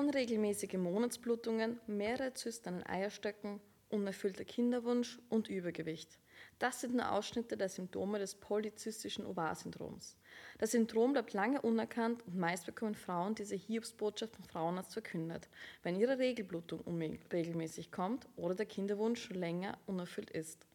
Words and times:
unregelmäßige 0.00 0.78
Monatsblutungen, 0.78 1.78
mehrere 1.86 2.32
Zysten 2.32 2.76
an 2.76 2.86
Eierstöcken, 2.86 3.60
unerfüllter 3.90 4.46
Kinderwunsch 4.46 5.18
und 5.28 5.48
Übergewicht. 5.48 6.18
Das 6.58 6.80
sind 6.80 6.94
nur 6.94 7.12
Ausschnitte 7.12 7.58
der 7.58 7.68
Symptome 7.68 8.18
des 8.18 8.34
polyzystischen 8.34 9.26
Ovar-Syndroms. 9.26 10.16
Das 10.58 10.70
Syndrom 10.70 11.12
bleibt 11.12 11.34
lange 11.34 11.60
unerkannt 11.60 12.26
und 12.26 12.38
meist 12.38 12.64
bekommen 12.64 12.94
Frauen 12.94 13.34
diese 13.34 13.56
Hiobsbotschaft 13.56 14.36
vom 14.36 14.46
Frauenarzt 14.46 14.94
verkündet, 14.94 15.50
wenn 15.82 16.00
ihre 16.00 16.18
Regelblutung 16.18 16.80
unregelmäßig 16.80 17.92
kommt 17.92 18.26
oder 18.36 18.54
der 18.54 18.66
Kinderwunsch 18.66 19.22
schon 19.22 19.36
länger 19.36 19.76
unerfüllt 19.84 20.30
ist. 20.30 20.66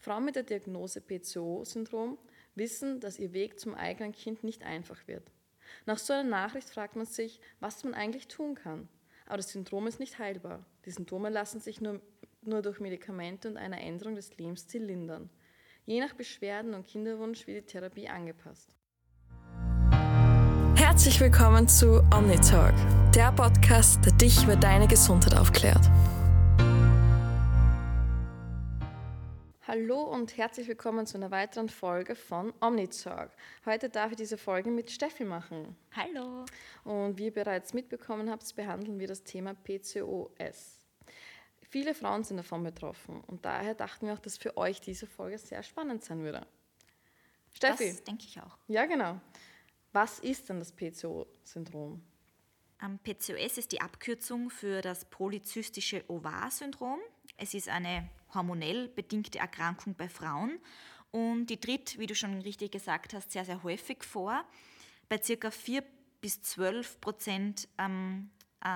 Frauen 0.00 0.24
mit 0.24 0.34
der 0.34 0.42
Diagnose 0.42 1.00
PCO-Syndrom 1.00 2.18
wissen, 2.56 2.98
dass 2.98 3.20
ihr 3.20 3.32
Weg 3.32 3.60
zum 3.60 3.76
eigenen 3.76 4.10
Kind 4.10 4.42
nicht 4.42 4.64
einfach 4.64 5.06
wird. 5.06 5.30
Nach 5.86 5.98
so 5.98 6.12
einer 6.12 6.28
Nachricht 6.28 6.68
fragt 6.68 6.96
man 6.96 7.06
sich, 7.06 7.40
was 7.60 7.84
man 7.84 7.94
eigentlich 7.94 8.28
tun 8.28 8.54
kann. 8.54 8.88
Aber 9.26 9.36
das 9.36 9.50
Syndrom 9.50 9.86
ist 9.86 10.00
nicht 10.00 10.18
heilbar. 10.18 10.64
Die 10.84 10.90
Symptome 10.90 11.30
lassen 11.30 11.60
sich 11.60 11.80
nur, 11.80 12.00
nur 12.42 12.62
durch 12.62 12.80
Medikamente 12.80 13.48
und 13.48 13.56
eine 13.56 13.80
Änderung 13.80 14.14
des 14.14 14.36
Lebensstils 14.36 14.86
lindern. 14.86 15.30
Je 15.84 16.00
nach 16.00 16.14
Beschwerden 16.14 16.74
und 16.74 16.86
Kinderwunsch 16.86 17.46
wird 17.46 17.62
die 17.62 17.72
Therapie 17.72 18.08
angepasst. 18.08 18.76
Herzlich 20.76 21.20
willkommen 21.20 21.68
zu 21.68 22.02
OmniTalk, 22.14 22.74
der 23.14 23.32
Podcast, 23.32 24.04
der 24.04 24.12
dich 24.12 24.44
über 24.44 24.56
deine 24.56 24.86
Gesundheit 24.86 25.36
aufklärt. 25.36 25.90
Hallo 29.74 30.02
und 30.02 30.36
herzlich 30.36 30.68
willkommen 30.68 31.06
zu 31.06 31.16
einer 31.16 31.30
weiteren 31.30 31.70
Folge 31.70 32.14
von 32.14 32.52
OmniTalk. 32.60 33.30
Heute 33.64 33.88
darf 33.88 34.10
ich 34.10 34.18
diese 34.18 34.36
Folge 34.36 34.70
mit 34.70 34.90
Steffi 34.90 35.24
machen. 35.24 35.74
Hallo. 35.96 36.44
Und 36.84 37.16
wie 37.16 37.24
ihr 37.24 37.32
bereits 37.32 37.72
mitbekommen 37.72 38.28
habt, 38.28 38.54
behandeln 38.54 39.00
wir 39.00 39.06
das 39.06 39.24
Thema 39.24 39.54
PCOS. 39.54 40.78
Viele 41.62 41.94
Frauen 41.94 42.22
sind 42.22 42.36
davon 42.36 42.62
betroffen 42.62 43.22
und 43.22 43.46
daher 43.46 43.74
dachten 43.74 44.08
wir 44.08 44.12
auch, 44.12 44.18
dass 44.18 44.36
für 44.36 44.58
euch 44.58 44.82
diese 44.82 45.06
Folge 45.06 45.38
sehr 45.38 45.62
spannend 45.62 46.04
sein 46.04 46.22
würde. 46.22 46.46
Steffi. 47.54 47.92
Das 47.92 48.04
denke 48.04 48.26
ich 48.26 48.38
auch. 48.42 48.58
Ja, 48.68 48.84
genau. 48.84 49.22
Was 49.94 50.18
ist 50.18 50.50
denn 50.50 50.58
das 50.58 50.70
PCO-Syndrom? 50.72 52.02
PCOS 53.04 53.56
ist 53.56 53.72
die 53.72 53.80
Abkürzung 53.80 54.50
für 54.50 54.82
das 54.82 55.06
polyzystische 55.06 56.04
Ovar-Syndrom. 56.08 56.98
Es 57.38 57.54
ist 57.54 57.70
eine 57.70 58.10
hormonell 58.34 58.88
bedingte 58.88 59.38
Erkrankung 59.38 59.94
bei 59.94 60.08
Frauen 60.08 60.58
und 61.10 61.46
die 61.46 61.60
tritt, 61.60 61.98
wie 61.98 62.06
du 62.06 62.14
schon 62.14 62.40
richtig 62.40 62.72
gesagt 62.72 63.14
hast, 63.14 63.30
sehr, 63.32 63.44
sehr 63.44 63.62
häufig 63.62 64.02
vor. 64.04 64.44
Bei 65.08 65.18
ca. 65.18 65.50
4 65.50 65.84
bis 66.20 66.40
12 66.42 67.00
Prozent 67.00 67.68
ähm, 67.78 68.30
äh, 68.60 68.68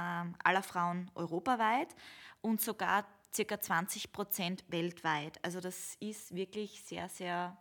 aller 0.45 0.63
Frauen 0.63 1.11
europaweit 1.15 1.95
und 2.43 2.61
sogar 2.61 3.07
ca. 3.35 3.61
20 3.61 4.13
Prozent 4.13 4.65
weltweit. 4.69 5.43
Also 5.45 5.61
das 5.61 5.97
ist 6.01 6.35
wirklich 6.35 6.83
sehr, 6.83 7.09
sehr 7.09 7.57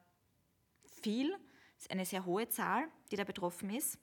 viel, 1.01 1.31
das 1.75 1.83
ist 1.83 1.91
eine 1.91 2.05
sehr 2.05 2.25
hohe 2.25 2.49
Zahl, 2.49 2.87
die 3.11 3.15
da 3.15 3.23
betroffen 3.23 3.69
ist 3.69 3.97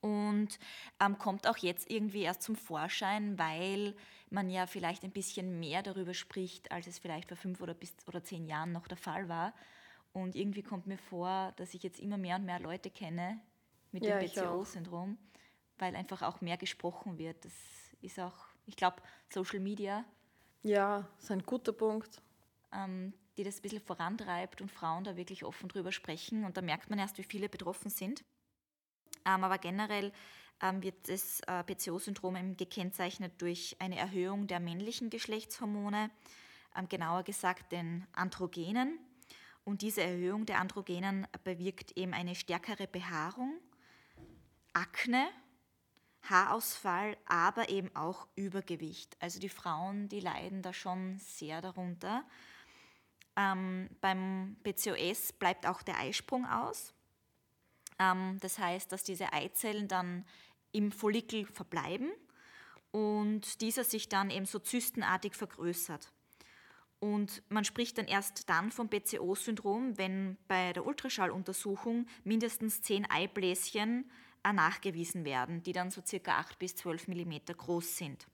und 0.00 0.58
ähm, 1.00 1.18
kommt 1.18 1.46
auch 1.46 1.56
jetzt 1.56 1.90
irgendwie 1.90 2.22
erst 2.22 2.42
zum 2.42 2.56
Vorschein, 2.56 3.38
weil 3.38 3.94
man 4.30 4.50
ja 4.50 4.66
vielleicht 4.66 5.04
ein 5.04 5.10
bisschen 5.10 5.58
mehr 5.58 5.82
darüber 5.82 6.14
spricht, 6.14 6.70
als 6.70 6.86
es 6.86 6.98
vielleicht 6.98 7.28
vor 7.28 7.36
fünf 7.36 7.60
oder, 7.60 7.74
bis, 7.74 7.94
oder 8.06 8.22
zehn 8.22 8.46
Jahren 8.46 8.72
noch 8.72 8.86
der 8.88 8.96
Fall 8.96 9.28
war. 9.28 9.54
Und 10.12 10.34
irgendwie 10.34 10.62
kommt 10.62 10.86
mir 10.86 10.98
vor, 10.98 11.52
dass 11.56 11.74
ich 11.74 11.82
jetzt 11.82 12.00
immer 12.00 12.18
mehr 12.18 12.36
und 12.36 12.44
mehr 12.44 12.60
Leute 12.60 12.90
kenne 12.90 13.40
mit 13.92 14.04
ja, 14.04 14.18
dem 14.18 14.28
PCO-Syndrom, 14.28 15.18
weil 15.78 15.96
einfach 15.96 16.22
auch 16.22 16.40
mehr 16.40 16.56
gesprochen 16.56 17.18
wird. 17.18 17.44
Das 17.44 17.52
ist 18.00 18.18
auch, 18.20 18.46
ich 18.66 18.76
glaube, 18.76 19.02
Social 19.30 19.60
Media. 19.60 20.04
Ja, 20.62 21.08
ist 21.18 21.30
ein 21.30 21.42
guter 21.42 21.72
Punkt. 21.72 22.20
Ähm, 22.72 23.14
die 23.38 23.44
das 23.44 23.58
ein 23.58 23.62
bisschen 23.62 23.80
vorantreibt 23.80 24.60
und 24.60 24.70
Frauen 24.70 25.04
da 25.04 25.16
wirklich 25.16 25.44
offen 25.44 25.68
drüber 25.68 25.92
sprechen. 25.92 26.44
Und 26.44 26.56
da 26.56 26.60
merkt 26.60 26.90
man 26.90 26.98
erst, 26.98 27.18
wie 27.18 27.22
viele 27.22 27.48
betroffen 27.48 27.88
sind. 27.88 28.24
Ähm, 29.28 29.44
aber 29.44 29.58
generell 29.58 30.12
ähm, 30.62 30.82
wird 30.82 31.08
das 31.08 31.40
äh, 31.40 31.62
PCO-Syndrom 31.62 32.56
gekennzeichnet 32.56 33.40
durch 33.40 33.76
eine 33.78 33.98
Erhöhung 33.98 34.46
der 34.46 34.60
männlichen 34.60 35.10
Geschlechtshormone, 35.10 36.10
ähm, 36.76 36.88
genauer 36.88 37.24
gesagt 37.24 37.72
den 37.72 38.06
Androgenen. 38.12 38.98
Und 39.64 39.82
diese 39.82 40.02
Erhöhung 40.02 40.46
der 40.46 40.60
Androgenen 40.60 41.26
bewirkt 41.44 41.92
eben 41.96 42.14
eine 42.14 42.34
stärkere 42.34 42.86
Behaarung, 42.86 43.58
Akne, 44.72 45.28
Haarausfall, 46.22 47.16
aber 47.26 47.68
eben 47.68 47.94
auch 47.94 48.26
Übergewicht. 48.34 49.16
Also 49.20 49.38
die 49.40 49.48
Frauen, 49.50 50.08
die 50.08 50.20
leiden 50.20 50.62
da 50.62 50.72
schon 50.72 51.18
sehr 51.18 51.60
darunter. 51.60 52.24
Ähm, 53.36 53.90
beim 54.00 54.56
PCOS 54.64 55.32
bleibt 55.34 55.66
auch 55.66 55.82
der 55.82 55.98
Eisprung 55.98 56.46
aus. 56.46 56.94
Ähm, 57.98 58.38
das 58.40 58.58
heißt, 58.58 58.90
dass 58.92 59.04
diese 59.04 59.32
Eizellen 59.32 59.88
dann 59.88 60.24
im 60.72 60.92
Follikel 60.92 61.46
verbleiben 61.46 62.10
und 62.90 63.60
dieser 63.60 63.84
sich 63.84 64.08
dann 64.08 64.30
eben 64.30 64.46
so 64.46 64.58
zystenartig 64.58 65.34
vergrößert. 65.34 66.12
Und 67.00 67.42
man 67.48 67.64
spricht 67.64 67.98
dann 67.98 68.06
erst 68.06 68.48
dann 68.48 68.72
vom 68.72 68.88
BCO-Syndrom, 68.88 69.98
wenn 69.98 70.36
bei 70.48 70.72
der 70.72 70.84
Ultraschalluntersuchung 70.84 72.06
mindestens 72.24 72.82
zehn 72.82 73.08
Eibläschen 73.08 74.10
äh, 74.44 74.52
nachgewiesen 74.52 75.24
werden, 75.24 75.62
die 75.62 75.72
dann 75.72 75.90
so 75.90 76.02
circa 76.04 76.38
8 76.38 76.58
bis 76.58 76.74
12 76.76 77.08
mm 77.08 77.36
groß 77.56 77.96
sind. 77.96 78.26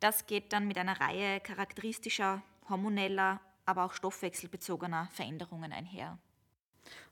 Das 0.00 0.26
geht 0.26 0.52
dann 0.52 0.66
mit 0.66 0.78
einer 0.78 1.00
Reihe 1.00 1.40
charakteristischer 1.40 2.42
hormoneller, 2.68 3.40
aber 3.66 3.84
auch 3.84 3.92
stoffwechselbezogener 3.92 5.08
Veränderungen 5.12 5.72
einher. 5.72 6.18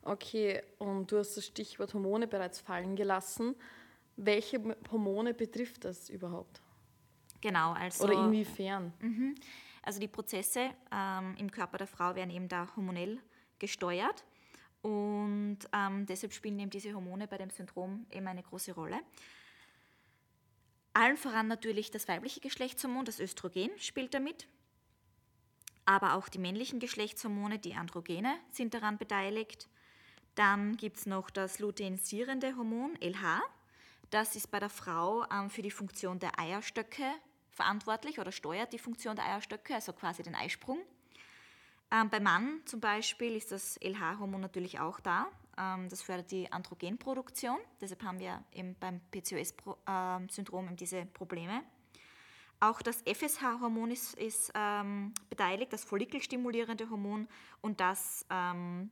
Okay, 0.09 0.63
und 0.79 1.13
du 1.13 1.19
hast 1.19 1.37
das 1.37 1.47
Stichwort 1.47 1.93
Hormone 1.93 2.27
bereits 2.27 2.61
fallen 2.61 2.97
gelassen. 2.97 3.55
Welche 4.17 4.59
Hormone 4.91 5.35
betrifft 5.35 5.85
das 5.85 6.09
überhaupt? 6.09 6.63
Genau, 7.41 7.73
also. 7.73 8.05
Oder 8.05 8.25
inwiefern? 8.25 8.93
Mhm. 9.01 9.35
Also 9.83 10.01
die 10.01 10.09
Prozesse 10.09 10.71
ähm, 10.91 11.37
im 11.39 11.51
Körper 11.51 11.79
der 11.79 11.87
Frau 11.87 12.15
werden 12.15 12.31
eben 12.31 12.49
da 12.49 12.69
hormonell 12.75 13.19
gesteuert 13.59 14.25
und 14.83 15.59
ähm, 15.73 16.07
deshalb 16.07 16.33
spielen 16.33 16.59
eben 16.59 16.71
diese 16.71 16.93
Hormone 16.95 17.27
bei 17.27 17.39
dem 17.39 17.51
Syndrom 17.51 18.07
eben 18.11 18.27
eine 18.27 18.43
große 18.43 18.73
Rolle. 18.73 18.99
Allen 20.95 21.17
voran 21.17 21.49
natürlich 21.49 21.91
das 21.91 22.09
weibliche 22.09 22.41
Geschlechtshormon, 22.41 23.05
das 23.05 23.21
Östrogen, 23.21 23.71
spielt 23.79 24.15
damit 24.15 24.49
aber 25.89 26.15
auch 26.17 26.29
die 26.29 26.39
männlichen 26.39 26.81
Geschlechtshormone, 26.81 27.59
die 27.59 27.75
Androgene, 27.75 28.37
sind 28.51 28.75
daran 28.75 28.99
beteiligt. 28.99 29.69
Dann 30.39 30.77
gibt 30.77 30.99
es 30.99 31.07
noch 31.07 31.31
das 31.31 31.59
luteinisierende 31.59 32.57
Hormon 32.57 32.97
LH. 33.01 33.43
Das 34.11 34.37
ist 34.37 34.53
bei 34.53 34.61
der 34.61 34.71
Frau 34.71 35.25
ähm, 35.33 35.51
für 35.51 35.63
die 35.63 35.73
Funktion 35.73 36.21
der 36.21 36.39
Eierstöcke 36.39 37.03
verantwortlich 37.51 38.21
oder 38.21 38.31
steuert 38.31 38.73
die 38.73 38.79
Funktion 38.79 39.17
der 39.17 39.25
Eierstöcke, 39.25 39.75
also 39.75 39.93
quasi 39.93 40.23
den 40.23 40.37
Eisprung. 40.37 40.79
Ähm, 41.91 42.09
beim 42.09 42.23
Mann 42.23 42.61
zum 42.67 42.79
Beispiel 42.79 43.35
ist 43.35 43.51
das 43.51 43.81
LH-Hormon 43.83 44.41
natürlich 44.41 44.79
auch 44.79 45.01
da. 45.01 45.27
Ähm, 45.59 45.89
das 45.89 46.03
fördert 46.03 46.31
die 46.31 46.53
Androgenproduktion. 46.53 47.59
Deshalb 47.81 48.05
haben 48.05 48.21
wir 48.21 48.41
eben 48.53 48.77
beim 48.79 49.01
PCOS-Syndrom 49.11 50.69
ähm, 50.69 50.77
diese 50.77 51.05
Probleme. 51.07 51.65
Auch 52.61 52.81
das 52.81 53.03
FSH-Hormon 53.03 53.91
ist, 53.91 54.15
ist 54.15 54.53
ähm, 54.55 55.15
beteiligt, 55.31 55.73
das 55.73 55.83
follikelstimulierende 55.83 56.89
Hormon, 56.91 57.27
und 57.61 57.81
das 57.81 58.25
ähm, 58.31 58.91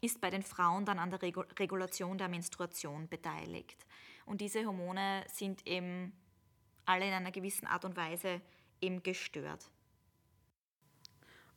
ist 0.00 0.20
bei 0.20 0.30
den 0.30 0.42
Frauen 0.42 0.84
dann 0.84 0.98
an 0.98 1.10
der 1.10 1.20
Regulation 1.22 2.18
der 2.18 2.28
Menstruation 2.28 3.08
beteiligt. 3.08 3.86
Und 4.26 4.40
diese 4.40 4.64
Hormone 4.64 5.24
sind 5.32 5.66
eben 5.66 6.12
alle 6.84 7.06
in 7.06 7.12
einer 7.12 7.30
gewissen 7.30 7.66
Art 7.66 7.84
und 7.84 7.96
Weise 7.96 8.40
eben 8.80 9.02
gestört. 9.02 9.70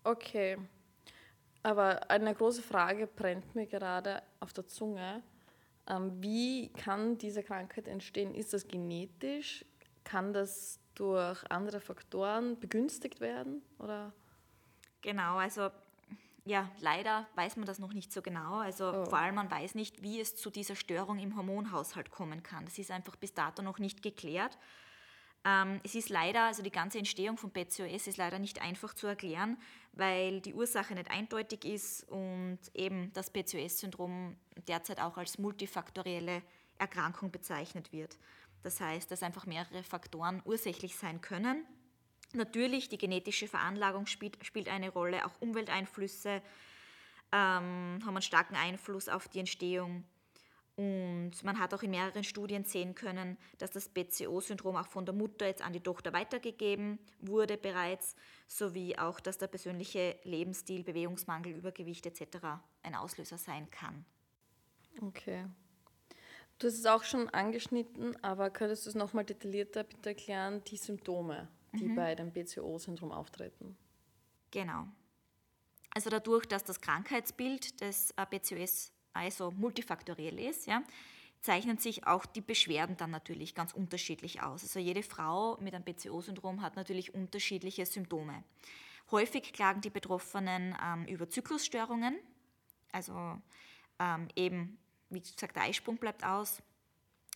Okay, 0.04 0.58
aber 1.64 2.10
eine 2.10 2.34
große 2.34 2.62
Frage 2.62 3.08
brennt 3.08 3.54
mir 3.56 3.68
gerade 3.68 4.24
auf 4.40 4.54
der 4.54 4.68
Zunge. 4.68 5.22
Ähm, 5.90 6.22
wie 6.22 6.70
kann 6.70 7.18
diese 7.18 7.44
Krankheit 7.44 7.88
entstehen? 7.88 8.34
Ist 8.34 8.54
das 8.54 8.68
genetisch? 8.68 9.66
Kann 10.06 10.32
das 10.32 10.80
durch 10.96 11.44
andere 11.52 11.82
Faktoren 11.82 12.58
begünstigt 12.60 13.20
werden? 13.20 13.62
Oder? 13.80 14.14
Genau, 15.02 15.38
also 15.38 15.70
ja, 16.48 16.70
leider 16.80 17.28
weiß 17.36 17.58
man 17.58 17.66
das 17.66 17.78
noch 17.78 17.94
nicht 17.94 18.12
so 18.14 18.22
genau. 18.22 18.60
Also 18.60 18.94
oh. 18.94 19.06
vor 19.06 19.20
allem 19.20 19.36
man 19.36 19.52
weiß 19.52 19.76
nicht, 19.76 20.02
wie 20.02 20.20
es 20.20 20.36
zu 20.36 20.50
dieser 20.50 20.76
Störung 20.76 21.20
im 21.20 21.36
Hormonhaushalt 21.36 22.10
kommen 22.10 22.42
kann. 22.42 22.66
Das 22.66 22.78
ist 22.78 22.90
einfach 22.90 23.16
bis 23.18 23.34
dato 23.34 23.62
noch 23.62 23.80
nicht 23.80 24.02
geklärt. 24.02 24.58
Ähm, 25.44 25.82
es 25.84 25.94
ist 25.96 26.10
leider, 26.10 26.44
also 26.44 26.64
die 26.64 26.72
ganze 26.72 26.98
Entstehung 26.98 27.38
von 27.38 27.52
PCOS 27.52 28.08
ist 28.08 28.18
leider 28.18 28.40
nicht 28.40 28.62
einfach 28.62 28.94
zu 28.94 29.08
erklären, 29.08 29.58
weil 29.92 30.42
die 30.42 30.54
Ursache 30.54 30.94
nicht 30.96 31.12
eindeutig 31.12 31.66
ist 31.66 32.04
und 32.10 32.60
eben 32.74 33.12
das 33.14 33.30
PCOS-Syndrom 33.30 34.38
derzeit 34.68 35.02
auch 35.02 35.18
als 35.18 35.38
multifaktorielle 35.38 36.42
Erkrankung 36.78 37.32
bezeichnet 37.32 37.92
wird. 37.92 38.18
Das 38.64 38.80
heißt, 38.80 39.12
dass 39.12 39.24
einfach 39.24 39.46
mehrere 39.46 39.84
Faktoren 39.84 40.42
ursächlich 40.46 40.96
sein 40.96 41.22
können. 41.22 41.66
Natürlich, 42.34 42.90
die 42.90 42.98
genetische 42.98 43.48
Veranlagung 43.48 44.06
spielt, 44.06 44.44
spielt 44.46 44.68
eine 44.68 44.90
Rolle, 44.90 45.26
auch 45.26 45.40
Umwelteinflüsse 45.40 46.42
ähm, 47.32 48.00
haben 48.04 48.08
einen 48.08 48.22
starken 48.22 48.56
Einfluss 48.56 49.10
auf 49.10 49.28
die 49.28 49.40
Entstehung. 49.40 50.04
Und 50.76 51.44
man 51.44 51.58
hat 51.58 51.74
auch 51.74 51.82
in 51.82 51.90
mehreren 51.90 52.24
Studien 52.24 52.64
sehen 52.64 52.94
können, 52.94 53.36
dass 53.58 53.72
das 53.72 53.90
BCO-Syndrom 53.90 54.76
auch 54.76 54.88
von 54.88 55.06
der 55.06 55.16
Mutter 55.16 55.48
jetzt 55.48 55.64
an 55.64 55.74
die 55.74 55.82
Tochter 55.82 56.14
weitergegeben 56.14 57.00
wurde 57.20 57.58
bereits, 57.58 58.16
sowie 58.48 58.96
auch, 58.96 59.20
dass 59.20 59.40
der 59.40 59.48
persönliche 59.48 60.20
Lebensstil, 60.24 60.84
Bewegungsmangel, 60.84 61.54
Übergewicht 61.54 62.06
etc. 62.06 62.60
ein 62.84 62.94
Auslöser 62.94 63.40
sein 63.40 63.72
kann. 63.72 64.06
Okay. 65.02 65.46
Du 66.60 66.68
hast 66.68 66.76
es 66.76 66.86
auch 66.86 67.04
schon 67.04 67.28
angeschnitten, 67.30 68.16
aber 68.24 68.52
könntest 68.52 68.86
du 68.86 68.90
es 68.90 68.96
nochmal 68.96 69.26
detaillierter 69.26 69.84
bitte 69.84 70.10
erklären, 70.10 70.64
die 70.66 70.78
Symptome, 70.78 71.48
die 71.74 71.86
mhm. 71.86 71.96
bei 71.96 72.16
dem 72.16 72.32
BCO-Syndrom 72.32 73.12
auftreten? 73.12 73.78
Genau. 74.52 74.88
Also 75.92 76.10
dadurch, 76.10 76.46
dass 76.46 76.64
das 76.64 76.80
Krankheitsbild 76.82 77.82
des 77.82 78.14
BCOS 78.30 78.92
also 79.14 79.52
multifaktoriell 79.52 80.40
ist, 80.40 80.68
ja, 80.68 80.84
zeichnen 81.42 81.78
sich 81.78 82.06
auch 82.06 82.26
die 82.26 82.42
Beschwerden 82.42 82.98
dann 82.98 83.12
natürlich 83.12 83.56
ganz 83.56 83.74
unterschiedlich 83.74 84.42
aus. 84.42 84.64
Also 84.64 84.80
jede 84.80 85.04
Frau 85.04 85.58
mit 85.60 85.74
einem 85.74 85.84
BCO-Syndrom 85.84 86.62
hat 86.62 86.76
natürlich 86.76 87.14
unterschiedliche 87.14 87.86
Symptome. 87.86 88.44
Häufig 89.12 89.54
klagen 89.54 89.82
die 89.82 89.90
Betroffenen 89.90 90.76
ähm, 90.84 91.06
über 91.06 91.30
Zyklusstörungen, 91.30 92.18
also 92.92 93.42
ähm, 94.00 94.28
eben, 94.36 94.78
wie 95.10 95.22
gesagt, 95.22 95.56
der 95.56 95.64
Eisprung 95.64 95.98
bleibt 95.98 96.24
aus, 96.26 96.62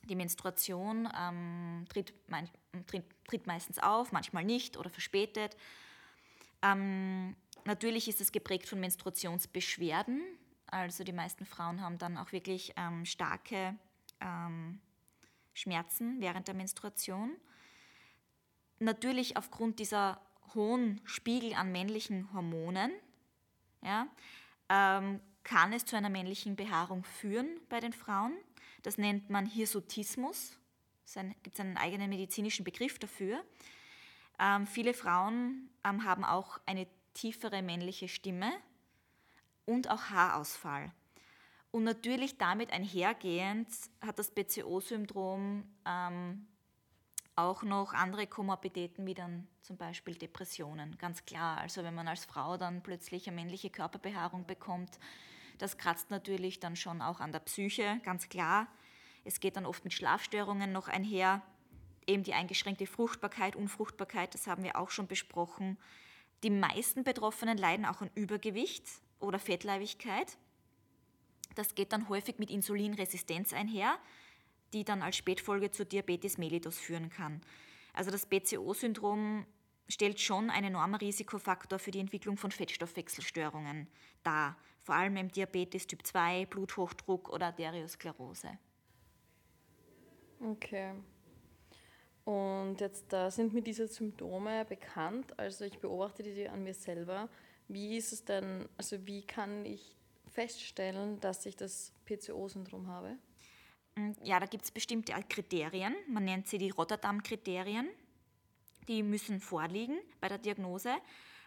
die 0.03 0.15
Menstruation 0.15 1.07
ähm, 1.17 1.85
tritt, 1.87 2.13
tritt, 2.87 3.05
tritt, 3.27 3.47
meistens 3.47 3.79
auf, 3.79 4.11
manchmal 4.11 4.43
nicht 4.43 4.77
oder 4.77 4.89
verspätet. 4.89 5.55
Ähm, 6.61 7.35
natürlich 7.65 8.07
ist 8.07 8.21
es 8.21 8.31
geprägt 8.31 8.67
von 8.67 8.79
Menstruationsbeschwerden, 8.79 10.21
also 10.67 11.03
die 11.03 11.13
meisten 11.13 11.45
Frauen 11.45 11.81
haben 11.81 11.97
dann 11.97 12.17
auch 12.17 12.31
wirklich 12.31 12.73
ähm, 12.77 13.05
starke 13.05 13.75
ähm, 14.21 14.79
Schmerzen 15.53 16.21
während 16.21 16.47
der 16.47 16.55
Menstruation. 16.55 17.35
Natürlich 18.79 19.37
aufgrund 19.37 19.79
dieser 19.79 20.21
hohen 20.55 21.01
Spiegel 21.03 21.53
an 21.53 21.71
männlichen 21.71 22.33
Hormonen 22.33 22.91
ja, 23.81 24.07
ähm, 24.69 25.19
kann 25.43 25.73
es 25.73 25.85
zu 25.85 25.97
einer 25.97 26.09
männlichen 26.09 26.55
Behaarung 26.55 27.03
führen 27.03 27.59
bei 27.69 27.79
den 27.79 27.93
Frauen. 27.93 28.33
Das 28.81 28.97
nennt 28.97 29.29
man 29.29 29.45
Hirsutismus. 29.45 30.57
Es 31.05 31.17
gibt 31.43 31.59
einen 31.59 31.77
eigenen 31.77 32.09
medizinischen 32.09 32.63
Begriff 32.63 32.99
dafür. 32.99 33.43
Ähm, 34.39 34.65
viele 34.65 34.93
Frauen 34.93 35.69
ähm, 35.83 36.03
haben 36.03 36.23
auch 36.23 36.59
eine 36.65 36.87
tiefere 37.13 37.61
männliche 37.61 38.07
Stimme 38.07 38.51
und 39.65 39.89
auch 39.89 40.09
Haarausfall. 40.09 40.91
Und 41.71 41.83
natürlich 41.83 42.37
damit 42.37 42.71
einhergehend 42.73 43.67
hat 44.01 44.19
das 44.19 44.31
BCO-Syndrom 44.31 45.63
ähm, 45.85 46.47
auch 47.35 47.63
noch 47.63 47.93
andere 47.93 48.27
Komorbiditäten 48.27 49.05
wie 49.05 49.13
dann 49.13 49.47
zum 49.61 49.77
Beispiel 49.77 50.15
Depressionen, 50.15 50.97
ganz 50.97 51.25
klar. 51.25 51.57
Also 51.59 51.83
wenn 51.83 51.95
man 51.95 52.07
als 52.07 52.25
Frau 52.25 52.57
dann 52.57 52.83
plötzlich 52.83 53.27
eine 53.27 53.35
männliche 53.35 53.69
Körperbehaarung 53.69 54.45
bekommt, 54.45 54.99
das 55.57 55.77
kratzt 55.77 56.09
natürlich 56.09 56.59
dann 56.59 56.75
schon 56.75 57.01
auch 57.01 57.19
an 57.19 57.31
der 57.31 57.39
Psyche, 57.39 58.01
ganz 58.03 58.27
klar. 58.27 58.67
Es 59.23 59.39
geht 59.39 59.55
dann 59.55 59.65
oft 59.65 59.83
mit 59.83 59.93
Schlafstörungen 59.93 60.71
noch 60.71 60.87
einher, 60.87 61.41
eben 62.07 62.23
die 62.23 62.33
eingeschränkte 62.33 62.87
Fruchtbarkeit, 62.87 63.55
Unfruchtbarkeit, 63.55 64.33
das 64.33 64.47
haben 64.47 64.63
wir 64.63 64.75
auch 64.75 64.89
schon 64.89 65.07
besprochen. 65.07 65.77
Die 66.43 66.49
meisten 66.49 67.03
Betroffenen 67.03 67.57
leiden 67.57 67.85
auch 67.85 68.01
an 68.01 68.09
Übergewicht, 68.15 68.85
oder 69.21 69.39
Fettleibigkeit. 69.39 70.37
Das 71.55 71.75
geht 71.75 71.93
dann 71.93 72.09
häufig 72.09 72.39
mit 72.39 72.49
Insulinresistenz 72.49 73.53
einher, 73.53 73.97
die 74.73 74.83
dann 74.83 75.01
als 75.01 75.17
Spätfolge 75.17 75.71
zu 75.71 75.85
Diabetes 75.85 76.37
mellitus 76.37 76.77
führen 76.77 77.09
kann. 77.09 77.41
Also 77.93 78.09
das 78.09 78.25
BCO-Syndrom 78.25 79.45
stellt 79.89 80.19
schon 80.21 80.49
einen 80.49 80.67
enormen 80.67 80.95
Risikofaktor 80.95 81.77
für 81.77 81.91
die 81.91 81.99
Entwicklung 81.99 82.37
von 82.37 82.51
Fettstoffwechselstörungen 82.51 83.87
dar, 84.23 84.57
vor 84.79 84.95
allem 84.95 85.17
im 85.17 85.31
Diabetes 85.31 85.87
Typ 85.87 86.05
2, 86.05 86.45
Bluthochdruck 86.45 87.29
oder 87.29 87.47
Arteriosklerose. 87.47 88.57
Okay. 90.43 90.93
Und 92.25 92.79
jetzt 92.79 93.11
da 93.11 93.31
sind 93.31 93.53
mir 93.53 93.61
diese 93.61 93.87
Symptome 93.87 94.65
bekannt. 94.65 95.37
Also 95.39 95.65
ich 95.65 95.79
beobachte 95.79 96.23
die 96.23 96.47
an 96.47 96.63
mir 96.63 96.73
selber. 96.73 97.29
Wie 97.67 97.97
ist 97.97 98.13
es 98.13 98.25
denn, 98.25 98.67
also 98.77 99.05
wie 99.05 99.21
kann 99.21 99.65
ich 99.65 99.95
feststellen, 100.29 101.19
dass 101.19 101.45
ich 101.45 101.55
das 101.55 101.93
PCO-Syndrom 102.05 102.87
habe? 102.87 103.17
Mm, 103.95 104.11
ja, 104.23 104.39
da 104.39 104.45
gibt 104.45 104.65
es 104.65 104.71
bestimmte 104.71 105.13
Kriterien. 105.29 105.95
Man 106.07 106.25
nennt 106.25 106.47
sie 106.47 106.57
die 106.57 106.69
Rotterdam-Kriterien. 106.69 107.89
Die 108.87 109.03
müssen 109.03 109.39
vorliegen 109.39 109.99
bei 110.19 110.27
der 110.27 110.37
Diagnose. 110.37 110.95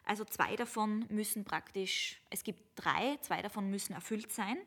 Also 0.05 0.25
zwei 0.25 0.55
davon 0.57 1.07
müssen 1.09 1.45
praktisch, 1.45 2.21
es 2.31 2.45
gibt 2.45 2.61
drei, 2.77 3.17
zwei 3.23 3.41
davon 3.43 3.71
müssen 3.71 3.95
erfüllt 3.95 4.31
sein. 4.33 4.59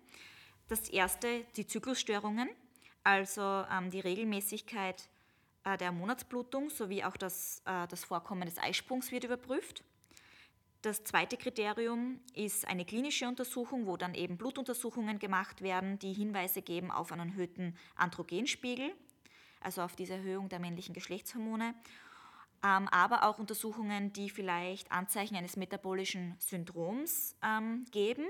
Das 0.67 0.89
erste, 0.89 1.45
die 1.55 1.67
Zyklusstörungen, 1.67 2.49
also 3.07 3.63
ähm, 3.71 3.89
die 3.89 4.01
Regelmäßigkeit 4.01 5.07
äh, 5.63 5.77
der 5.77 5.93
Monatsblutung 5.93 6.69
sowie 6.69 7.05
auch 7.05 7.15
das, 7.15 7.61
äh, 7.65 7.87
das 7.87 8.03
Vorkommen 8.03 8.41
des 8.41 8.57
Eisprungs 8.57 9.13
wird 9.13 9.23
überprüft. 9.23 9.85
Das 10.81 11.05
zweite 11.05 11.37
Kriterium 11.37 12.19
ist 12.33 12.67
eine 12.67 12.83
klinische 12.83 13.25
Untersuchung, 13.25 13.87
wo 13.87 13.95
dann 13.95 14.13
eben 14.13 14.37
Blutuntersuchungen 14.37 15.19
gemacht 15.19 15.61
werden, 15.61 15.97
die 15.99 16.11
Hinweise 16.11 16.61
geben 16.61 16.91
auf 16.91 17.13
einen 17.13 17.29
erhöhten 17.29 17.77
Androgenspiegel, 17.95 18.91
also 19.61 19.83
auf 19.83 19.95
diese 19.95 20.15
Erhöhung 20.15 20.49
der 20.49 20.59
männlichen 20.59 20.93
Geschlechtshormone, 20.93 21.75
ähm, 22.61 22.89
aber 22.89 23.23
auch 23.23 23.39
Untersuchungen, 23.39 24.11
die 24.11 24.29
vielleicht 24.29 24.91
Anzeichen 24.91 25.37
eines 25.37 25.55
metabolischen 25.55 26.35
Syndroms 26.39 27.37
ähm, 27.41 27.85
geben. 27.89 28.25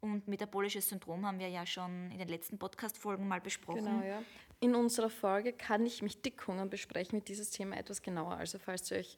Und 0.00 0.26
metabolisches 0.28 0.88
Syndrom 0.88 1.26
haben 1.26 1.38
wir 1.38 1.48
ja 1.48 1.66
schon 1.66 2.10
in 2.10 2.18
den 2.18 2.28
letzten 2.28 2.58
Podcast-Folgen 2.58 3.28
mal 3.28 3.40
besprochen. 3.40 3.84
Genau, 3.84 4.02
ja. 4.02 4.22
In 4.60 4.74
unserer 4.74 5.10
Folge 5.10 5.52
kann 5.52 5.84
ich 5.84 6.00
mich 6.02 6.22
Dickhungern 6.22 6.70
besprechen 6.70 7.18
mit 7.18 7.28
dieses 7.28 7.50
Thema 7.50 7.76
etwas 7.76 8.00
genauer. 8.00 8.36
Also 8.36 8.58
falls 8.58 8.90
ihr 8.90 8.98
euch 8.98 9.16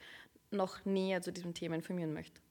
noch 0.50 0.84
näher 0.84 1.22
zu 1.22 1.32
diesem 1.32 1.54
Thema 1.54 1.76
informieren 1.76 2.12
möchtet. 2.12 2.42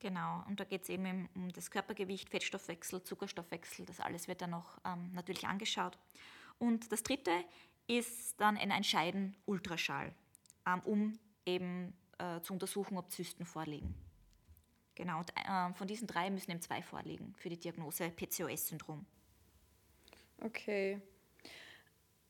Genau, 0.00 0.44
und 0.46 0.60
da 0.60 0.64
geht 0.64 0.82
es 0.82 0.88
eben 0.88 1.28
um 1.34 1.52
das 1.52 1.70
Körpergewicht, 1.70 2.30
Fettstoffwechsel, 2.30 3.02
Zuckerstoffwechsel, 3.02 3.84
das 3.84 3.98
alles 3.98 4.28
wird 4.28 4.40
dann 4.40 4.50
noch 4.50 4.78
ähm, 4.84 5.10
natürlich 5.12 5.46
angeschaut. 5.46 5.98
Und 6.58 6.92
das 6.92 7.02
dritte 7.02 7.32
ist 7.88 8.40
dann 8.40 8.56
ein 8.56 8.70
Entscheiden 8.70 9.36
Ultraschall, 9.46 10.14
ähm, 10.66 10.80
um 10.84 11.18
eben 11.46 11.94
äh, 12.18 12.40
zu 12.42 12.52
untersuchen, 12.52 12.96
ob 12.96 13.10
Zysten 13.10 13.44
vorliegen. 13.44 13.94
Genau, 14.98 15.20
und 15.20 15.30
äh, 15.36 15.72
von 15.74 15.86
diesen 15.86 16.08
drei 16.08 16.28
müssen 16.28 16.50
eben 16.50 16.60
zwei 16.60 16.82
vorliegen 16.82 17.32
für 17.36 17.48
die 17.48 17.56
Diagnose 17.56 18.10
PCOS-Syndrom. 18.10 19.06
Okay. 20.40 21.00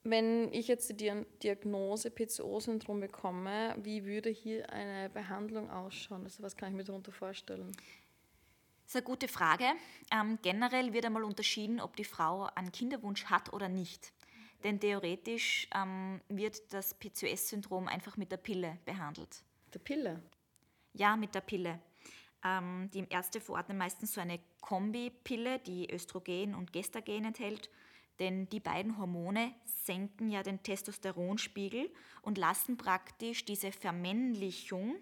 Wenn 0.02 0.52
ich 0.52 0.68
jetzt 0.68 0.90
die 0.90 1.24
Diagnose 1.42 2.10
PCO-Syndrom 2.10 3.00
bekomme, 3.00 3.74
wie 3.82 4.04
würde 4.04 4.28
hier 4.28 4.70
eine 4.70 5.08
Behandlung 5.08 5.70
ausschauen? 5.70 6.24
Also 6.24 6.42
was 6.42 6.58
kann 6.58 6.68
ich 6.72 6.76
mir 6.76 6.84
darunter 6.84 7.10
vorstellen? 7.10 7.72
Das 7.72 8.94
ist 8.94 8.96
eine 8.96 9.04
gute 9.04 9.28
Frage. 9.28 9.64
Ähm, 10.12 10.38
generell 10.42 10.92
wird 10.92 11.06
einmal 11.06 11.24
unterschieden, 11.24 11.80
ob 11.80 11.96
die 11.96 12.04
Frau 12.04 12.50
einen 12.54 12.70
Kinderwunsch 12.70 13.24
hat 13.24 13.50
oder 13.54 13.70
nicht. 13.70 14.12
Denn 14.62 14.78
theoretisch 14.78 15.68
ähm, 15.74 16.20
wird 16.28 16.70
das 16.74 16.92
PCOS-Syndrom 16.98 17.88
einfach 17.88 18.18
mit 18.18 18.30
der 18.30 18.36
Pille 18.36 18.76
behandelt. 18.84 19.42
Der 19.72 19.78
Pille? 19.78 20.22
Ja, 20.92 21.16
mit 21.16 21.34
der 21.34 21.40
Pille. 21.40 21.80
Ähm, 22.44 22.90
die 22.92 23.06
Ärzte 23.08 23.40
verordnen 23.40 23.78
meistens 23.78 24.14
so 24.14 24.20
eine 24.20 24.38
Kombipille, 24.60 25.58
die 25.58 25.92
Östrogen 25.92 26.54
und 26.54 26.72
Gestagen 26.72 27.24
enthält 27.24 27.70
denn 28.18 28.48
die 28.48 28.60
beiden 28.60 28.98
Hormone 28.98 29.54
senken 29.64 30.30
ja 30.30 30.42
den 30.42 30.62
Testosteronspiegel 30.62 31.90
und 32.22 32.38
lassen 32.38 32.76
praktisch 32.76 33.44
diese 33.44 33.70
Vermännlichung, 33.70 34.96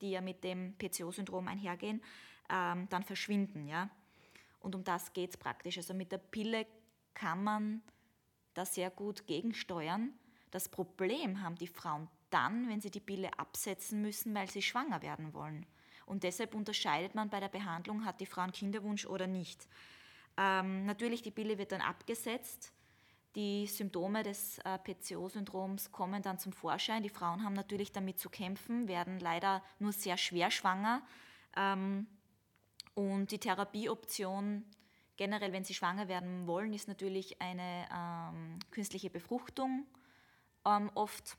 die 0.00 0.10
ja 0.10 0.20
mit 0.20 0.44
dem 0.44 0.74
PCO-Syndrom 0.78 1.48
einhergehen, 1.48 2.00
ähm, 2.50 2.88
dann 2.88 3.02
verschwinden. 3.02 3.66
Ja? 3.66 3.90
Und 4.60 4.74
um 4.74 4.84
das 4.84 5.12
geht 5.12 5.30
es 5.30 5.36
praktisch. 5.36 5.76
Also 5.76 5.92
mit 5.92 6.12
der 6.12 6.18
Pille 6.18 6.66
kann 7.14 7.42
man 7.42 7.82
da 8.54 8.64
sehr 8.64 8.90
gut 8.90 9.26
gegensteuern. 9.26 10.12
Das 10.52 10.68
Problem 10.68 11.42
haben 11.42 11.56
die 11.56 11.66
Frauen 11.66 12.08
dann, 12.30 12.68
wenn 12.68 12.80
sie 12.80 12.90
die 12.90 13.00
Pille 13.00 13.36
absetzen 13.38 14.00
müssen, 14.02 14.34
weil 14.34 14.48
sie 14.48 14.62
schwanger 14.62 15.02
werden 15.02 15.34
wollen. 15.34 15.66
Und 16.08 16.22
deshalb 16.22 16.54
unterscheidet 16.54 17.14
man 17.14 17.28
bei 17.28 17.40
der 17.40 17.48
Behandlung, 17.48 18.04
hat 18.04 18.20
die 18.20 18.26
Frau 18.26 18.42
einen 18.42 18.52
Kinderwunsch 18.52 19.06
oder 19.06 19.26
nicht. 19.26 19.68
Ähm, 20.36 20.86
natürlich, 20.86 21.22
die 21.22 21.30
Pille 21.30 21.58
wird 21.58 21.72
dann 21.72 21.80
abgesetzt. 21.80 22.72
Die 23.34 23.66
Symptome 23.66 24.22
des 24.22 24.58
äh, 24.60 24.78
PCO-Syndroms 24.78 25.92
kommen 25.92 26.22
dann 26.22 26.38
zum 26.38 26.52
Vorschein. 26.52 27.02
Die 27.02 27.08
Frauen 27.08 27.44
haben 27.44 27.52
natürlich 27.52 27.92
damit 27.92 28.18
zu 28.18 28.30
kämpfen, 28.30 28.88
werden 28.88 29.20
leider 29.20 29.62
nur 29.78 29.92
sehr 29.92 30.16
schwer 30.16 30.50
schwanger. 30.50 31.02
Ähm, 31.56 32.06
und 32.94 33.30
die 33.30 33.38
Therapieoption 33.38 34.64
generell, 35.16 35.52
wenn 35.52 35.64
sie 35.64 35.74
schwanger 35.74 36.08
werden 36.08 36.46
wollen, 36.46 36.72
ist 36.72 36.88
natürlich 36.88 37.40
eine 37.40 37.86
ähm, 37.94 38.58
künstliche 38.70 39.10
Befruchtung 39.10 39.86
ähm, 40.64 40.90
oft 40.94 41.36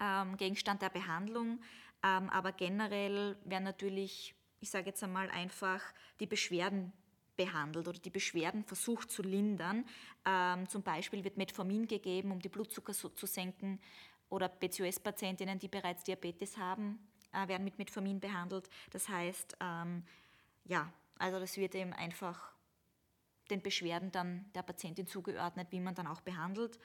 ähm, 0.00 0.36
Gegenstand 0.36 0.82
der 0.82 0.90
Behandlung. 0.90 1.58
Ähm, 2.02 2.28
aber 2.30 2.52
generell 2.52 3.36
werden 3.44 3.64
natürlich, 3.64 4.34
ich 4.60 4.70
sage 4.70 4.86
jetzt 4.86 5.02
einmal 5.02 5.30
einfach, 5.30 5.82
die 6.20 6.26
Beschwerden 6.26 6.92
behandelt 7.36 7.88
oder 7.88 7.98
die 7.98 8.10
Beschwerden 8.10 8.64
versucht 8.64 9.10
zu 9.10 9.22
lindern. 9.22 9.84
Ähm, 10.24 10.68
zum 10.68 10.82
Beispiel 10.82 11.22
wird 11.24 11.36
Metformin 11.36 11.86
gegeben, 11.86 12.32
um 12.32 12.40
die 12.40 12.48
Blutzucker 12.48 12.92
zu 12.92 13.26
senken. 13.26 13.80
Oder 14.28 14.48
PCOS-Patientinnen, 14.48 15.58
die 15.58 15.68
bereits 15.68 16.02
Diabetes 16.02 16.56
haben, 16.56 16.98
äh, 17.32 17.46
werden 17.46 17.64
mit 17.64 17.78
Metformin 17.78 18.18
behandelt. 18.18 18.68
Das 18.90 19.08
heißt, 19.08 19.56
ähm, 19.60 20.02
ja, 20.64 20.92
also 21.18 21.38
das 21.38 21.56
wird 21.56 21.74
eben 21.74 21.92
einfach 21.92 22.52
den 23.50 23.62
Beschwerden 23.62 24.10
dann 24.10 24.50
der 24.54 24.62
Patientin 24.62 25.06
zugeordnet, 25.06 25.68
wie 25.70 25.80
man 25.80 25.94
dann 25.94 26.06
auch 26.06 26.20
behandelt. 26.20 26.78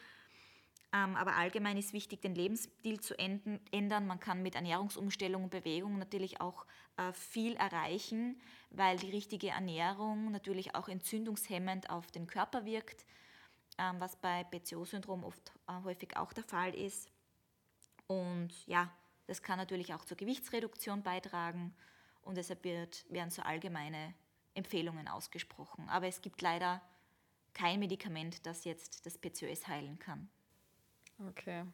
Ähm, 0.94 1.16
aber 1.16 1.36
allgemein 1.38 1.78
ist 1.78 1.94
wichtig, 1.94 2.22
den 2.22 2.36
Lebensstil 2.36 3.00
zu 3.00 3.18
ändern. 3.18 4.08
Man 4.08 4.20
kann 4.20 4.44
mit 4.44 4.56
Ernährungsumstellung 4.56 5.46
und 5.46 5.50
Bewegung 5.50 5.98
natürlich 5.98 6.42
auch 6.42 6.66
äh, 6.98 7.14
viel 7.14 7.56
erreichen, 7.56 8.42
weil 8.72 8.98
die 8.98 9.10
richtige 9.10 9.50
Ernährung 9.50 10.32
natürlich 10.32 10.76
auch 10.76 10.90
entzündungshemmend 10.90 11.90
auf 11.90 12.12
den 12.12 12.28
Körper 12.28 12.66
wirkt, 12.66 13.06
ähm, 13.78 14.00
was 14.00 14.18
bei 14.18 14.44
PCO-Syndrom 14.44 15.24
oft 15.24 15.54
äh, 15.68 15.82
häufig 15.84 16.18
auch 16.18 16.34
der 16.34 16.44
Fall 16.44 16.76
ist. 16.76 17.10
Und 18.08 18.52
ja, 18.68 18.92
das 19.28 19.42
kann 19.42 19.58
natürlich 19.58 19.94
auch 19.94 20.04
zur 20.04 20.18
Gewichtsreduktion 20.18 21.04
beitragen 21.04 21.74
und 22.22 22.36
deshalb 22.36 22.66
wird, 22.66 23.06
werden 23.10 23.30
so 23.30 23.42
allgemeine 23.44 24.14
Empfehlungen 24.56 25.08
ausgesprochen. 25.08 25.88
Aber 25.88 26.08
es 26.08 26.22
gibt 26.22 26.42
leider 26.42 26.82
kein 27.54 27.80
Medikament, 27.80 28.46
das 28.46 28.66
jetzt 28.66 29.06
das 29.06 29.18
PCOS 29.18 29.70
heilen 29.70 29.98
kann. 30.00 30.30
Okay. 31.30 31.66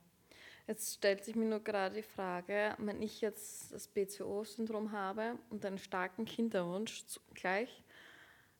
Jetzt 0.67 0.95
stellt 0.95 1.23
sich 1.23 1.35
mir 1.35 1.45
nur 1.45 1.61
gerade 1.61 1.95
die 1.95 2.03
Frage, 2.03 2.75
wenn 2.77 3.01
ich 3.01 3.21
jetzt 3.21 3.71
das 3.71 3.87
PCO-Syndrom 3.87 4.91
habe 4.91 5.37
und 5.49 5.65
einen 5.65 5.77
starken 5.77 6.25
Kinderwunsch 6.25 7.05
gleich, 7.33 7.83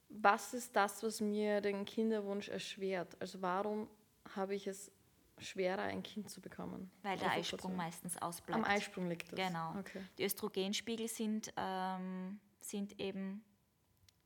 was 0.10 0.54
ist 0.54 0.74
das, 0.74 1.04
was 1.04 1.20
mir 1.20 1.60
den 1.60 1.84
Kinderwunsch 1.84 2.48
erschwert? 2.48 3.18
Also 3.20 3.42
warum 3.42 3.90
habe 4.36 4.56
ich 4.56 4.68
es 4.68 4.90
schwerer, 5.40 5.84
ein 5.84 6.02
Kind 6.02 6.30
zu 6.30 6.40
bekommen? 6.40 6.90
Weil 7.04 7.18
der 7.18 7.32
Eisprung 7.32 7.76
meistens 7.76 8.18
ausbleibt. 8.22 8.58
Am 8.58 8.64
Eisprung 8.64 9.10
liegt 9.10 9.32
das? 9.32 9.40
Genau. 9.40 9.76
Okay. 9.80 10.02
Die 10.18 10.24
Östrogenspiegel 10.24 11.10
sind, 11.10 11.54
ähm, 11.58 12.40
sind 12.62 13.00
eben 13.02 13.44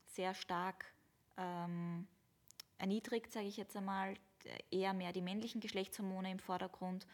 sehr 0.06 0.34
stark 0.34 0.86
ähm, 1.36 2.06
erniedrigt, 2.78 3.32
sage 3.32 3.46
ich 3.46 3.56
jetzt 3.56 3.76
einmal, 3.76 4.14
eher 4.70 4.92
mehr 4.92 5.12
die 5.12 5.22
männlichen 5.22 5.60
Geschlechtshormone 5.60 6.30
im 6.30 6.38
Vordergrund. 6.38 7.06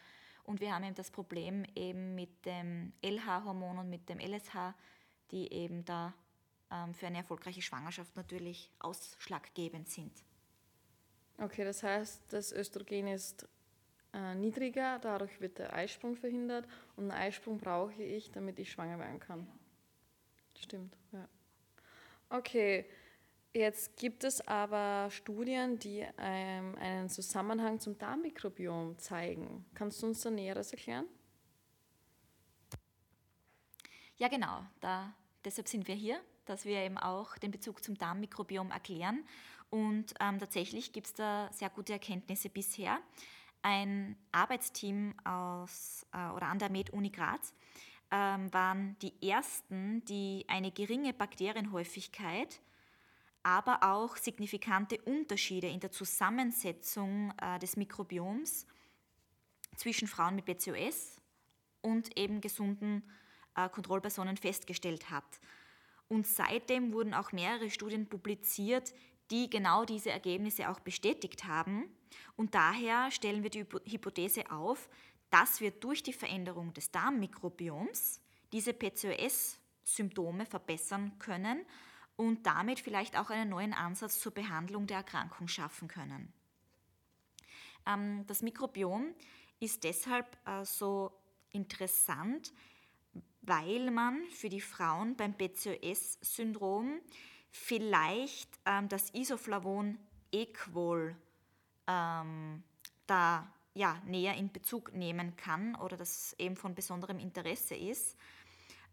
Und 0.43 0.61
wir 0.61 0.73
haben 0.73 0.83
eben 0.83 0.95
das 0.95 1.11
Problem 1.11 1.65
eben 1.75 2.15
mit 2.15 2.45
dem 2.45 2.93
LH-Hormon 3.03 3.79
und 3.79 3.89
mit 3.89 4.09
dem 4.09 4.19
LSH, 4.19 4.73
die 5.31 5.51
eben 5.53 5.85
da 5.85 6.13
ähm, 6.71 6.93
für 6.93 7.07
eine 7.07 7.17
erfolgreiche 7.17 7.61
Schwangerschaft 7.61 8.15
natürlich 8.15 8.71
ausschlaggebend 8.79 9.89
sind. 9.89 10.11
Okay, 11.37 11.63
das 11.63 11.83
heißt, 11.83 12.21
das 12.29 12.51
Östrogen 12.51 13.07
ist 13.07 13.47
äh, 14.13 14.35
niedriger, 14.35 14.99
dadurch 14.99 15.39
wird 15.39 15.59
der 15.59 15.73
Eisprung 15.73 16.15
verhindert 16.15 16.67
und 16.95 17.11
einen 17.11 17.21
Eisprung 17.21 17.57
brauche 17.57 18.01
ich, 18.01 18.31
damit 18.31 18.59
ich 18.59 18.71
schwanger 18.71 18.99
werden 18.99 19.19
kann. 19.19 19.47
Stimmt, 20.57 20.97
ja. 21.11 21.27
Okay, 22.29 22.85
jetzt 23.53 23.97
gibt 23.97 24.23
es 24.23 24.45
aber 24.47 25.09
Studien, 25.11 25.79
die 25.79 26.05
ähm, 26.17 26.75
einen 26.79 27.09
Zusammenhang 27.09 27.79
zum 27.79 27.97
Darmmikrobiom 27.97 28.97
zeigen. 28.97 29.65
Kannst 29.73 30.01
du 30.01 30.07
uns 30.07 30.21
da 30.21 30.29
Näheres 30.29 30.71
erklären? 30.71 31.05
Ja, 34.17 34.27
genau. 34.27 34.63
Da, 34.81 35.13
deshalb 35.45 35.67
sind 35.67 35.87
wir 35.87 35.95
hier, 35.95 36.19
dass 36.45 36.65
wir 36.65 36.79
eben 36.79 36.97
auch 36.97 37.37
den 37.37 37.51
Bezug 37.51 37.83
zum 37.83 37.97
Darmmikrobiom 37.97 38.71
erklären. 38.71 39.23
Und 39.69 40.13
ähm, 40.19 40.39
tatsächlich 40.39 40.91
gibt 40.91 41.07
es 41.07 41.13
da 41.13 41.49
sehr 41.53 41.69
gute 41.69 41.93
Erkenntnisse 41.93 42.49
bisher. 42.49 42.99
Ein 43.61 44.17
Arbeitsteam 44.31 45.13
aus, 45.23 46.05
äh, 46.13 46.29
oder 46.31 46.47
an 46.47 46.59
der 46.59 46.69
Med-Uni 46.69 47.11
Graz 47.11 47.53
ähm, 48.11 48.51
waren 48.53 48.97
die 49.01 49.13
ersten, 49.29 50.03
die 50.05 50.45
eine 50.47 50.71
geringe 50.71 51.13
Bakterienhäufigkeit, 51.13 52.59
aber 53.43 53.83
auch 53.83 54.17
signifikante 54.17 54.99
Unterschiede 55.01 55.67
in 55.67 55.79
der 55.79 55.91
Zusammensetzung 55.91 57.33
äh, 57.41 57.59
des 57.59 57.77
Mikrobioms 57.77 58.65
zwischen 59.75 60.07
Frauen 60.07 60.35
mit 60.35 60.45
PCOS 60.45 61.21
und 61.81 62.17
eben 62.17 62.41
gesunden 62.41 63.03
äh, 63.55 63.69
Kontrollpersonen 63.69 64.37
festgestellt 64.37 65.09
hat. 65.09 65.39
Und 66.07 66.27
seitdem 66.27 66.91
wurden 66.91 67.13
auch 67.13 67.31
mehrere 67.31 67.69
Studien 67.69 68.07
publiziert, 68.09 68.93
die 69.31 69.49
genau 69.49 69.85
diese 69.85 70.11
Ergebnisse 70.11 70.69
auch 70.69 70.79
bestätigt 70.79 71.45
haben. 71.45 71.85
Und 72.35 72.55
daher 72.55 73.11
stellen 73.11 73.43
wir 73.43 73.51
die 73.51 73.65
Hypothese 73.85 74.49
auf, 74.51 74.89
dass 75.29 75.61
wir 75.61 75.71
durch 75.71 76.01
die 76.01 76.13
Veränderung 76.13 76.73
des 76.73 76.89
Darmmikrobioms 76.91 78.19
diese 78.51 78.73
PCOS-Symptome 78.73 80.47
verbessern 80.47 81.17
können 81.19 81.65
und 82.19 82.45
damit 82.45 82.81
vielleicht 82.81 83.17
auch 83.17 83.29
einen 83.29 83.49
neuen 83.49 83.73
Ansatz 83.73 84.19
zur 84.19 84.33
Behandlung 84.33 84.87
der 84.87 84.97
Erkrankung 84.97 85.47
schaffen 85.47 85.87
können. 85.87 86.33
Ähm, 87.87 88.25
das 88.27 88.41
Mikrobiom 88.41 89.15
ist 89.61 89.85
deshalb 89.85 90.37
äh, 90.45 90.65
so 90.65 91.13
interessant, 91.51 92.51
weil 93.41 93.89
man 93.89 94.21
für 94.31 94.49
die 94.49 94.59
Frauen 94.59 95.15
beim 95.15 95.33
PCOS-Syndrom 95.33 96.99
vielleicht 97.51 98.49
ähm, 98.65 98.89
das 98.89 99.11
Isoflavon 99.11 99.97
Equol 100.33 101.15
ähm, 101.87 102.63
da 103.07 103.49
ja, 103.75 103.97
näher 104.05 104.35
in 104.35 104.51
Bezug 104.51 104.93
nehmen 104.93 105.37
kann 105.37 105.73
oder 105.75 105.95
das 105.95 106.35
eben 106.37 106.57
von 106.57 106.75
besonderem 106.75 107.17
Interesse 107.17 107.75
ist. 107.75 108.17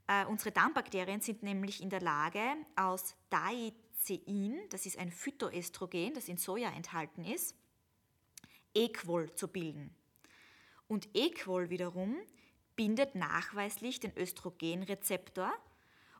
Äh, 0.08 0.24
unsere 0.26 0.52
Darmbakterien 0.52 1.20
sind 1.20 1.42
nämlich 1.42 1.82
in 1.82 1.90
der 1.90 2.00
Lage, 2.00 2.40
aus 2.76 3.14
Diacein, 3.32 4.60
das 4.70 4.86
ist 4.86 4.98
ein 4.98 5.10
Phytoestrogen, 5.10 6.14
das 6.14 6.28
in 6.28 6.36
Soja 6.36 6.70
enthalten 6.70 7.24
ist, 7.24 7.56
Equol 8.74 9.34
zu 9.34 9.48
bilden. 9.48 9.94
Und 10.86 11.08
Equol 11.14 11.70
wiederum 11.70 12.16
bindet 12.76 13.14
nachweislich 13.14 13.98
den 13.98 14.16
Östrogenrezeptor 14.16 15.52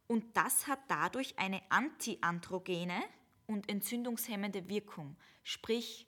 und 0.09 0.37
das 0.37 0.67
hat 0.67 0.81
dadurch 0.89 1.39
eine 1.39 1.61
antiandrogene 1.69 3.01
und 3.47 3.69
entzündungshemmende 3.69 4.69
Wirkung. 4.69 5.17
Sprich, 5.45 6.07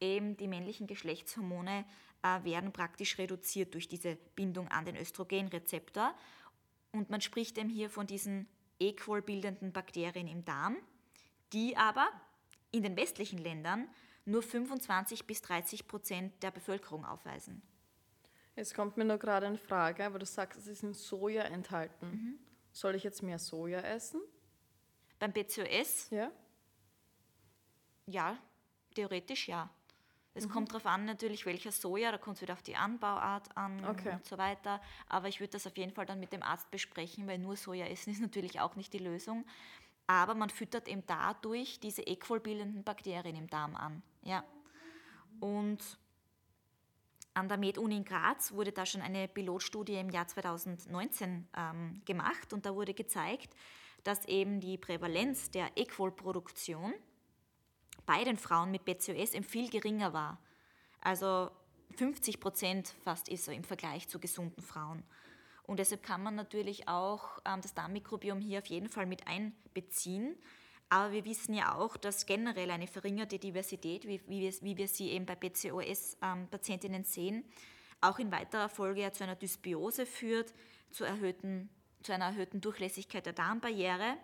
eben 0.00 0.36
die 0.36 0.48
männlichen 0.48 0.86
Geschlechtshormone 0.86 1.84
äh, 2.22 2.44
werden 2.44 2.72
praktisch 2.72 3.18
reduziert 3.18 3.74
durch 3.74 3.88
diese 3.88 4.16
Bindung 4.34 4.68
an 4.68 4.84
den 4.84 4.96
Östrogenrezeptor. 4.96 6.14
Und 6.92 7.10
man 7.10 7.20
spricht 7.20 7.58
eben 7.58 7.68
hier 7.68 7.90
von 7.90 8.06
diesen 8.06 8.48
Equol 8.78 9.22
bildenden 9.22 9.72
Bakterien 9.72 10.26
im 10.26 10.44
Darm, 10.44 10.76
die 11.52 11.76
aber 11.76 12.08
in 12.72 12.82
den 12.82 12.96
westlichen 12.96 13.38
Ländern 13.38 13.88
nur 14.24 14.42
25 14.42 15.26
bis 15.26 15.42
30 15.42 15.86
Prozent 15.86 16.42
der 16.42 16.50
Bevölkerung 16.50 17.04
aufweisen. 17.04 17.62
Jetzt 18.56 18.74
kommt 18.74 18.96
mir 18.96 19.04
nur 19.04 19.18
gerade 19.18 19.46
eine 19.46 19.58
Frage, 19.58 20.04
aber 20.04 20.18
du 20.18 20.26
sagst, 20.26 20.58
es 20.58 20.66
ist 20.66 20.82
in 20.82 20.94
Soja 20.94 21.42
enthalten. 21.42 22.10
Mhm. 22.10 22.38
Soll 22.72 22.94
ich 22.94 23.04
jetzt 23.04 23.22
mehr 23.22 23.38
Soja 23.38 23.80
essen? 23.80 24.20
Beim 25.18 25.32
PCOS? 25.32 26.10
Ja. 26.10 26.30
Ja, 28.06 28.38
theoretisch 28.94 29.48
ja. 29.48 29.70
Es 30.34 30.46
mhm. 30.46 30.50
kommt 30.50 30.70
darauf 30.70 30.86
an, 30.86 31.04
natürlich, 31.04 31.44
welcher 31.44 31.72
Soja, 31.72 32.12
da 32.12 32.18
kommt 32.18 32.36
es 32.36 32.42
wieder 32.42 32.54
auf 32.54 32.62
die 32.62 32.76
Anbauart 32.76 33.56
an 33.56 33.84
okay. 33.84 34.12
und 34.12 34.24
so 34.24 34.38
weiter. 34.38 34.80
Aber 35.08 35.28
ich 35.28 35.40
würde 35.40 35.52
das 35.52 35.66
auf 35.66 35.76
jeden 35.76 35.92
Fall 35.92 36.06
dann 36.06 36.20
mit 36.20 36.32
dem 36.32 36.42
Arzt 36.42 36.70
besprechen, 36.70 37.26
weil 37.26 37.38
nur 37.38 37.56
Soja 37.56 37.86
essen 37.86 38.12
ist 38.12 38.20
natürlich 38.20 38.60
auch 38.60 38.76
nicht 38.76 38.92
die 38.92 38.98
Lösung. 38.98 39.44
Aber 40.06 40.34
man 40.34 40.50
füttert 40.50 40.88
eben 40.88 41.04
dadurch 41.06 41.80
diese 41.80 42.02
Equol-bildenden 42.02 42.84
Bakterien 42.84 43.36
im 43.36 43.48
Darm 43.48 43.76
an. 43.76 44.02
Ja. 44.22 44.44
Und 45.40 45.98
an 47.34 47.48
der 47.48 47.58
Med-Uni 47.58 47.96
in 47.96 48.04
Graz 48.04 48.52
wurde 48.52 48.72
da 48.72 48.84
schon 48.84 49.02
eine 49.02 49.28
Pilotstudie 49.28 49.94
im 49.94 50.10
Jahr 50.10 50.26
2019 50.26 51.48
ähm, 51.56 52.02
gemacht 52.04 52.52
und 52.52 52.66
da 52.66 52.74
wurde 52.74 52.92
gezeigt, 52.92 53.54
dass 54.02 54.24
eben 54.26 54.60
die 54.60 54.78
Prävalenz 54.78 55.50
der 55.50 55.70
Equol-Produktion 55.76 56.92
bei 58.10 58.24
den 58.24 58.38
Frauen 58.38 58.72
mit 58.72 58.84
PCOS 58.84 59.36
viel 59.46 59.70
geringer 59.70 60.12
war 60.12 60.40
Also 61.00 61.48
50 61.94 62.40
Prozent 62.40 62.92
fast 63.04 63.28
ist 63.28 63.46
er 63.46 63.54
im 63.54 63.62
Vergleich 63.62 64.08
zu 64.08 64.18
gesunden 64.18 64.64
Frauen. 64.64 65.04
Und 65.62 65.78
deshalb 65.78 66.02
kann 66.02 66.20
man 66.20 66.34
natürlich 66.34 66.88
auch 66.88 67.38
ähm, 67.44 67.60
das 67.60 67.72
Darmmikrobiom 67.74 68.40
hier 68.40 68.58
auf 68.58 68.66
jeden 68.66 68.88
Fall 68.88 69.06
mit 69.06 69.28
einbeziehen. 69.28 70.34
Aber 70.88 71.12
wir 71.12 71.24
wissen 71.24 71.54
ja 71.54 71.76
auch, 71.76 71.96
dass 71.96 72.26
generell 72.26 72.72
eine 72.72 72.88
verringerte 72.88 73.38
Diversität, 73.38 74.08
wie, 74.08 74.20
wie, 74.26 74.40
wir, 74.40 74.52
wie 74.62 74.76
wir, 74.76 74.88
sie 74.88 75.10
eben 75.10 75.24
bei 75.24 75.36
PCOS-Patientinnen 75.36 77.02
ähm, 77.02 77.04
sehen, 77.04 77.44
auch 78.00 78.18
in 78.18 78.32
weiterer 78.32 78.68
Folge 78.68 79.02
ja 79.02 79.12
zu 79.12 79.22
einer 79.22 79.36
Dysbiose 79.36 80.04
führt, 80.04 80.52
zu, 80.90 81.04
erhöhten, 81.04 81.70
zu 82.02 82.12
einer 82.12 82.24
erhöhten 82.24 82.60
Durchlässigkeit 82.60 83.24
der 83.24 83.34
Darmbarriere. 83.34 84.16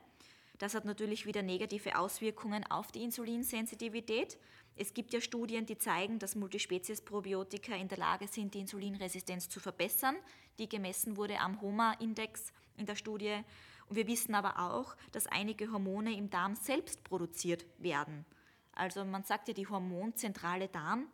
Das 0.58 0.74
hat 0.74 0.84
natürlich 0.84 1.26
wieder 1.26 1.42
negative 1.42 1.98
Auswirkungen 1.98 2.64
auf 2.70 2.90
die 2.90 3.02
Insulinsensitivität. 3.02 4.38
Es 4.76 4.94
gibt 4.94 5.12
ja 5.12 5.20
Studien, 5.20 5.66
die 5.66 5.78
zeigen, 5.78 6.18
dass 6.18 6.36
Multispezies-Probiotika 6.36 7.74
in 7.74 7.88
der 7.88 7.98
Lage 7.98 8.28
sind, 8.28 8.54
die 8.54 8.60
Insulinresistenz 8.60 9.48
zu 9.48 9.60
verbessern, 9.60 10.16
die 10.58 10.68
gemessen 10.68 11.16
wurde 11.16 11.38
am 11.40 11.60
HOMA-Index 11.60 12.52
in 12.76 12.86
der 12.86 12.96
Studie. 12.96 13.42
Und 13.88 13.96
wir 13.96 14.06
wissen 14.06 14.34
aber 14.34 14.58
auch, 14.58 14.96
dass 15.12 15.26
einige 15.26 15.70
Hormone 15.70 16.16
im 16.16 16.30
Darm 16.30 16.56
selbst 16.56 17.04
produziert 17.04 17.64
werden. 17.78 18.24
Also 18.72 19.04
man 19.04 19.24
sagt 19.24 19.48
ja 19.48 19.54
die 19.54 19.66
hormonzentrale 19.66 20.68
Darm. 20.68 21.08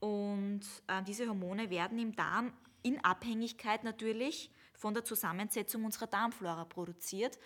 Und 0.00 0.62
äh, 0.86 1.02
diese 1.02 1.26
Hormone 1.26 1.70
werden 1.70 1.98
im 1.98 2.14
Darm 2.14 2.52
in 2.82 3.02
Abhängigkeit 3.02 3.84
natürlich 3.84 4.50
von 4.74 4.92
der 4.92 5.04
Zusammensetzung 5.04 5.84
unserer 5.84 6.06
Darmflora 6.06 6.66
produziert. 6.66 7.38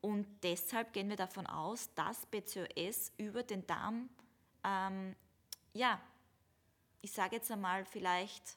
Und 0.00 0.26
deshalb 0.42 0.92
gehen 0.92 1.08
wir 1.08 1.16
davon 1.16 1.46
aus, 1.46 1.92
dass 1.94 2.26
BCOS 2.26 3.12
über 3.18 3.42
den 3.42 3.66
Darm, 3.66 4.08
ähm, 4.64 5.14
ja, 5.74 6.00
ich 7.02 7.12
sage 7.12 7.36
jetzt 7.36 7.50
einmal 7.50 7.84
vielleicht 7.84 8.56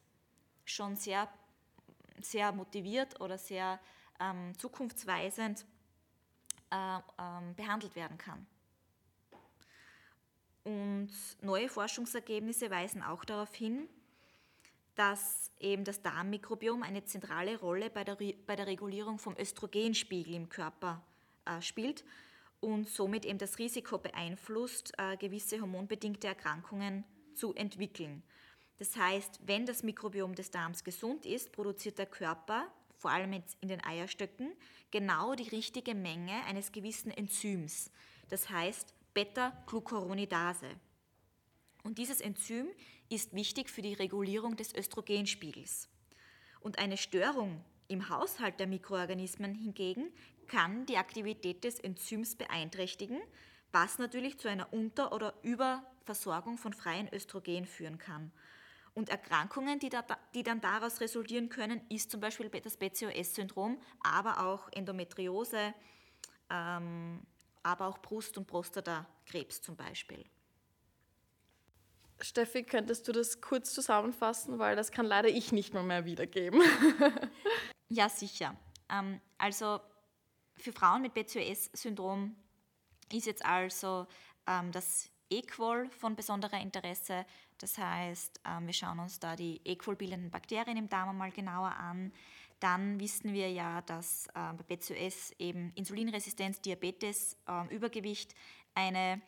schon 0.66 0.96
sehr, 0.96 1.28
sehr 2.22 2.52
motiviert 2.52 3.20
oder 3.20 3.38
sehr 3.38 3.80
ähm, 4.20 4.58
zukunftsweisend 4.58 5.66
äh, 6.72 7.00
ähm, 7.20 7.56
behandelt 7.56 7.96
werden 7.96 8.18
kann. 8.18 8.46
Und 10.64 11.12
neue 11.42 11.68
Forschungsergebnisse 11.68 12.70
weisen 12.72 13.04
auch 13.04 13.26
darauf 13.26 13.54
hin, 13.54 13.90
dass 14.96 15.52
eben 15.60 15.84
das 15.84 16.02
Darmmikrobiom 16.02 16.84
eine 16.84 17.04
zentrale 17.04 17.60
Rolle 17.60 17.90
bei 17.90 18.06
der, 18.06 18.16
bei 18.46 18.56
der 18.56 18.68
Regulierung 18.68 19.20
vom 19.20 19.36
Östrogenspiegel 19.38 20.34
im 20.36 20.48
Körper 20.48 21.04
äh, 21.46 21.62
spielt 21.62 22.04
und 22.60 22.90
somit 22.90 23.26
eben 23.26 23.38
das 23.38 23.60
Risiko 23.60 23.98
beeinflusst, 23.98 24.94
äh, 24.98 25.18
gewisse 25.18 25.60
hormonbedingte 25.60 26.28
Erkrankungen 26.28 27.04
zu 27.36 27.54
entwickeln. 27.54 28.24
Das 28.78 28.96
heißt, 28.96 29.42
wenn 29.46 29.66
das 29.66 29.84
Mikrobiom 29.84 30.36
des 30.36 30.52
Darms 30.52 30.84
gesund 30.84 31.26
ist, 31.26 31.52
produziert 31.52 31.98
der 31.98 32.06
Körper, 32.06 32.68
vor 32.98 33.12
allem 33.12 33.34
in 33.60 33.68
den 33.68 33.84
Eierstöcken, 33.84 34.54
genau 34.92 35.36
die 35.36 35.50
richtige 35.50 35.94
Menge 35.94 36.44
eines 36.46 36.72
gewissen 36.72 37.12
Enzyms. 37.12 37.92
Das 38.30 38.50
heißt 38.50 38.94
Beta-Glucuronidase. 39.14 40.70
Und 41.84 41.98
dieses 41.98 42.22
Enzym 42.22 42.68
ist 43.10 43.34
wichtig 43.34 43.70
für 43.70 43.82
die 43.82 43.94
Regulierung 43.94 44.56
des 44.56 44.74
Östrogenspiegels. 44.74 45.90
Und 46.62 46.80
eine 46.80 46.98
Störung 46.98 47.64
im 47.90 48.10
Haushalt 48.10 48.60
der 48.60 48.68
Mikroorganismen 48.68 49.54
hingegen 49.54 50.12
kann 50.54 50.86
die 50.86 50.98
Aktivität 50.98 51.64
des 51.64 51.80
Enzyms 51.80 52.36
beeinträchtigen, 52.36 53.20
was 53.72 53.98
natürlich 53.98 54.38
zu 54.38 54.48
einer 54.48 54.72
Unter- 54.72 55.12
oder 55.12 55.34
Überversorgung 55.42 56.60
von 56.60 56.74
freien 56.74 57.12
Östrogen 57.12 57.66
führen 57.66 57.98
kann. 57.98 58.32
Und 58.94 59.10
Erkrankungen, 59.10 59.80
die, 59.80 59.90
da, 59.90 60.06
die, 60.36 60.44
dann 60.44 60.62
daraus 60.62 61.02
resultieren 61.02 61.50
können, 61.50 61.82
ist 61.90 62.12
zum 62.12 62.22
Beispiel 62.22 62.50
das 62.50 62.78
PCOS-Syndrom, 62.78 63.82
aber 64.02 64.46
auch 64.46 64.70
Endometriose, 64.72 65.74
ähm, 66.52 67.26
aber 67.64 67.88
auch 67.88 67.98
Brust- 67.98 68.38
und 68.38 68.46
Prostatakrebs 68.46 69.64
zum 69.64 69.76
Beispiel. 69.76 70.24
Steffi, 72.22 72.62
könntest 72.64 73.08
du 73.08 73.12
das 73.12 73.42
kurz 73.42 73.74
zusammenfassen, 73.74 74.60
weil 74.60 74.76
das 74.76 74.92
kann 74.92 75.08
leider 75.08 75.30
ich 75.30 75.52
nicht 75.52 75.74
mal 75.74 75.82
mehr 75.82 76.06
wiedergeben. 76.06 76.62
ja, 77.90 78.08
sicher. 78.08 78.56
Ähm, 78.88 79.20
also 79.40 79.80
für 80.58 80.74
Frauen 80.74 81.02
mit 81.02 81.14
PCOS-Syndrom 81.14 82.36
ist 83.12 83.26
jetzt 83.26 83.46
also 83.46 84.08
ähm, 84.48 84.72
das 84.72 85.10
Equol 85.30 85.90
von 85.90 86.16
besonderer 86.16 86.60
Interesse. 86.62 87.26
Das 87.58 87.78
heißt, 87.78 88.42
ähm, 88.46 88.68
wir 88.68 88.74
schauen 88.74 89.00
uns 89.00 89.20
da 89.20 89.36
die 89.36 89.62
Equol-bildenden 89.66 90.32
Bakterien 90.32 90.78
im 90.78 90.90
Darm 90.90 91.10
einmal 91.10 91.32
genauer 91.32 91.76
an. 91.76 92.12
Dann 92.60 93.00
wissen 93.00 93.34
wir 93.34 93.52
ja, 93.52 93.82
dass 93.82 94.28
äh, 94.28 94.54
bei 94.54 94.76
PCOS 94.76 95.32
eben 95.40 95.72
Insulinresistenz, 95.76 96.62
Diabetes, 96.62 97.38
äh, 97.48 97.76
Übergewicht 97.76 98.36
eine 98.74 99.22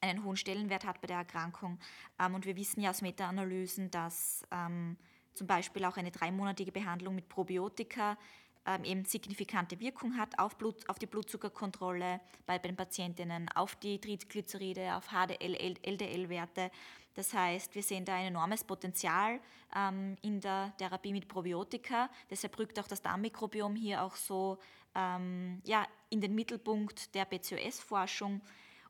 einen 0.00 0.24
hohen 0.24 0.36
Stellenwert 0.36 0.84
hat 0.84 1.00
bei 1.00 1.06
der 1.06 1.18
Erkrankung. 1.18 1.78
Ähm, 2.18 2.34
und 2.34 2.46
wir 2.46 2.56
wissen 2.56 2.80
ja 2.80 2.90
aus 2.90 3.02
Meta-Analysen, 3.02 3.90
dass 3.90 4.44
ähm, 4.50 4.96
zum 5.34 5.46
Beispiel 5.46 5.84
auch 5.84 5.96
eine 5.96 6.10
dreimonatige 6.10 6.72
Behandlung 6.72 7.14
mit 7.14 7.28
Probiotika 7.28 8.16
ähm, 8.66 8.84
eben 8.84 9.04
signifikante 9.04 9.78
Wirkung 9.80 10.16
hat 10.16 10.38
auf, 10.38 10.56
Blut, 10.56 10.88
auf 10.88 10.98
die 10.98 11.06
Blutzuckerkontrolle 11.06 12.20
bei 12.46 12.58
den 12.58 12.76
Patientinnen, 12.76 13.48
auf 13.54 13.76
die 13.76 14.00
Triglyceride, 14.00 14.96
auf 14.96 15.08
HDL, 15.08 15.76
LDL-Werte. 15.82 16.70
Das 17.14 17.34
heißt, 17.34 17.74
wir 17.74 17.82
sehen 17.82 18.04
da 18.04 18.14
ein 18.14 18.26
enormes 18.26 18.64
Potenzial 18.64 19.40
ähm, 19.74 20.16
in 20.22 20.40
der 20.40 20.72
Therapie 20.78 21.12
mit 21.12 21.28
Probiotika. 21.28 22.08
Deshalb 22.30 22.58
rückt 22.58 22.78
auch 22.78 22.86
das 22.86 23.02
Darmmikrobiom 23.02 23.74
hier 23.74 24.02
auch 24.02 24.14
so 24.14 24.58
ähm, 24.94 25.60
ja, 25.64 25.86
in 26.08 26.20
den 26.20 26.34
Mittelpunkt 26.34 27.14
der 27.14 27.24
PCOS-Forschung. 27.24 28.40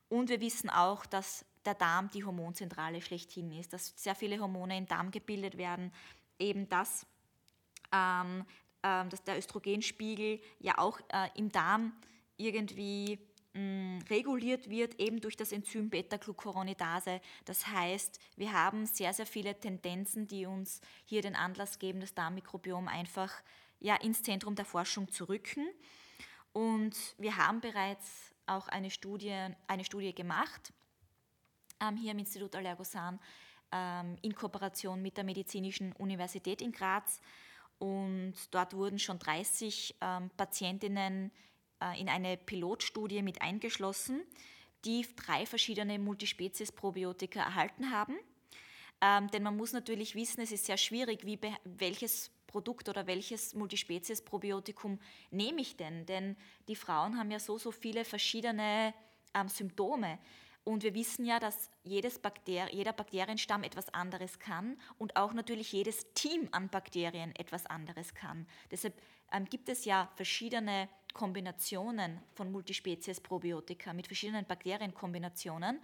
Und 0.09 0.29
wir 0.29 0.41
wissen 0.41 0.69
auch, 0.69 1.05
dass 1.05 1.45
der 1.65 1.75
Darm 1.75 2.09
die 2.09 2.23
Hormonzentrale 2.23 3.01
schlechthin 3.01 3.51
ist, 3.51 3.73
dass 3.73 3.93
sehr 3.95 4.15
viele 4.15 4.39
Hormone 4.39 4.77
im 4.77 4.85
Darm 4.85 5.11
gebildet 5.11 5.57
werden, 5.57 5.91
eben 6.39 6.67
dass, 6.69 7.05
ähm, 7.93 8.41
äh, 8.41 8.43
dass 8.81 9.23
der 9.23 9.37
Östrogenspiegel 9.37 10.39
ja 10.59 10.77
auch 10.77 10.99
äh, 11.09 11.29
im 11.35 11.51
Darm 11.51 11.93
irgendwie 12.37 13.19
mm, 13.53 13.99
reguliert 14.09 14.69
wird, 14.69 14.99
eben 14.99 15.21
durch 15.21 15.37
das 15.37 15.51
Enzym 15.51 15.89
Beta-Glucuronidase. 15.89 17.21
Das 17.45 17.67
heißt, 17.67 18.19
wir 18.35 18.53
haben 18.53 18.85
sehr, 18.85 19.13
sehr 19.13 19.25
viele 19.25 19.59
Tendenzen, 19.59 20.27
die 20.27 20.45
uns 20.45 20.81
hier 21.05 21.21
den 21.21 21.35
Anlass 21.35 21.79
geben, 21.79 22.01
das 22.01 22.13
Darmmikrobiom 22.13 22.87
einfach 22.87 23.31
ja, 23.79 23.95
ins 23.95 24.23
Zentrum 24.23 24.55
der 24.55 24.65
Forschung 24.65 25.11
zu 25.11 25.25
rücken. 25.25 25.67
Und 26.53 26.95
wir 27.17 27.37
haben 27.37 27.61
bereits 27.61 28.33
auch 28.45 28.67
eine 28.67 28.89
Studie, 28.89 29.47
eine 29.67 29.85
Studie 29.85 30.13
gemacht, 30.13 30.73
ähm, 31.79 31.95
hier 31.95 32.11
im 32.11 32.19
Institut 32.19 32.55
Allergosan, 32.55 33.19
ähm, 33.71 34.17
in 34.21 34.35
Kooperation 34.35 35.01
mit 35.01 35.17
der 35.17 35.23
Medizinischen 35.23 35.93
Universität 35.93 36.61
in 36.61 36.71
Graz. 36.71 37.21
Und 37.81 38.35
dort 38.51 38.75
wurden 38.75 38.99
schon 38.99 39.17
30 39.17 39.95
ähm, 40.01 40.29
Patientinnen 40.37 41.31
äh, 41.81 41.99
in 41.99 42.09
eine 42.09 42.37
Pilotstudie 42.37 43.23
mit 43.23 43.41
eingeschlossen, 43.41 44.21
die 44.85 45.03
drei 45.15 45.47
verschiedene 45.47 45.97
Multispezies-Probiotika 45.97 47.39
erhalten 47.39 47.89
haben. 47.89 48.19
Ähm, 49.01 49.31
denn 49.31 49.41
man 49.41 49.57
muss 49.57 49.73
natürlich 49.73 50.13
wissen, 50.13 50.41
es 50.41 50.51
ist 50.51 50.67
sehr 50.67 50.77
schwierig, 50.77 51.25
wie 51.25 51.39
welches 51.63 52.29
Produkt 52.45 52.87
oder 52.87 53.07
welches 53.07 53.55
Multispezies-Probiotikum 53.55 54.99
nehme 55.31 55.61
ich 55.61 55.75
denn? 55.75 56.05
Denn 56.05 56.37
die 56.67 56.75
Frauen 56.75 57.17
haben 57.17 57.31
ja 57.31 57.39
so, 57.39 57.57
so 57.57 57.71
viele 57.71 58.05
verschiedene 58.05 58.93
ähm, 59.33 59.47
Symptome. 59.47 60.19
Und 60.63 60.83
wir 60.83 60.93
wissen 60.93 61.25
ja, 61.25 61.39
dass 61.39 61.71
jedes 61.83 62.19
Bakter 62.19 62.71
jeder 62.71 62.93
Bakterienstamm 62.93 63.63
etwas 63.63 63.89
anderes 63.93 64.37
kann 64.37 64.77
und 64.99 65.15
auch 65.15 65.33
natürlich 65.33 65.71
jedes 65.71 66.13
Team 66.13 66.49
an 66.51 66.69
Bakterien 66.69 67.35
etwas 67.35 67.65
anderes 67.65 68.13
kann. 68.13 68.47
Deshalb 68.69 68.93
ähm, 69.31 69.45
gibt 69.45 69.69
es 69.69 69.85
ja 69.85 70.09
verschiedene 70.15 70.87
Kombinationen 71.13 72.21
von 72.33 72.51
Multispezies-Probiotika 72.51 73.93
mit 73.93 74.07
verschiedenen 74.07 74.45
Bakterienkombinationen. 74.45 75.81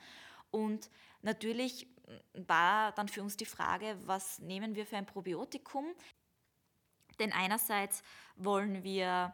Und 0.52 0.90
natürlich 1.22 1.88
war 2.34 2.92
dann 2.94 3.08
für 3.08 3.22
uns 3.22 3.36
die 3.36 3.46
Frage, 3.46 3.98
was 4.06 4.40
nehmen 4.40 4.76
wir 4.76 4.86
für 4.86 4.98
ein 4.98 5.06
Probiotikum? 5.06 5.86
Denn 7.20 7.34
einerseits 7.34 8.04
wollen 8.36 8.84
wir 8.84 9.34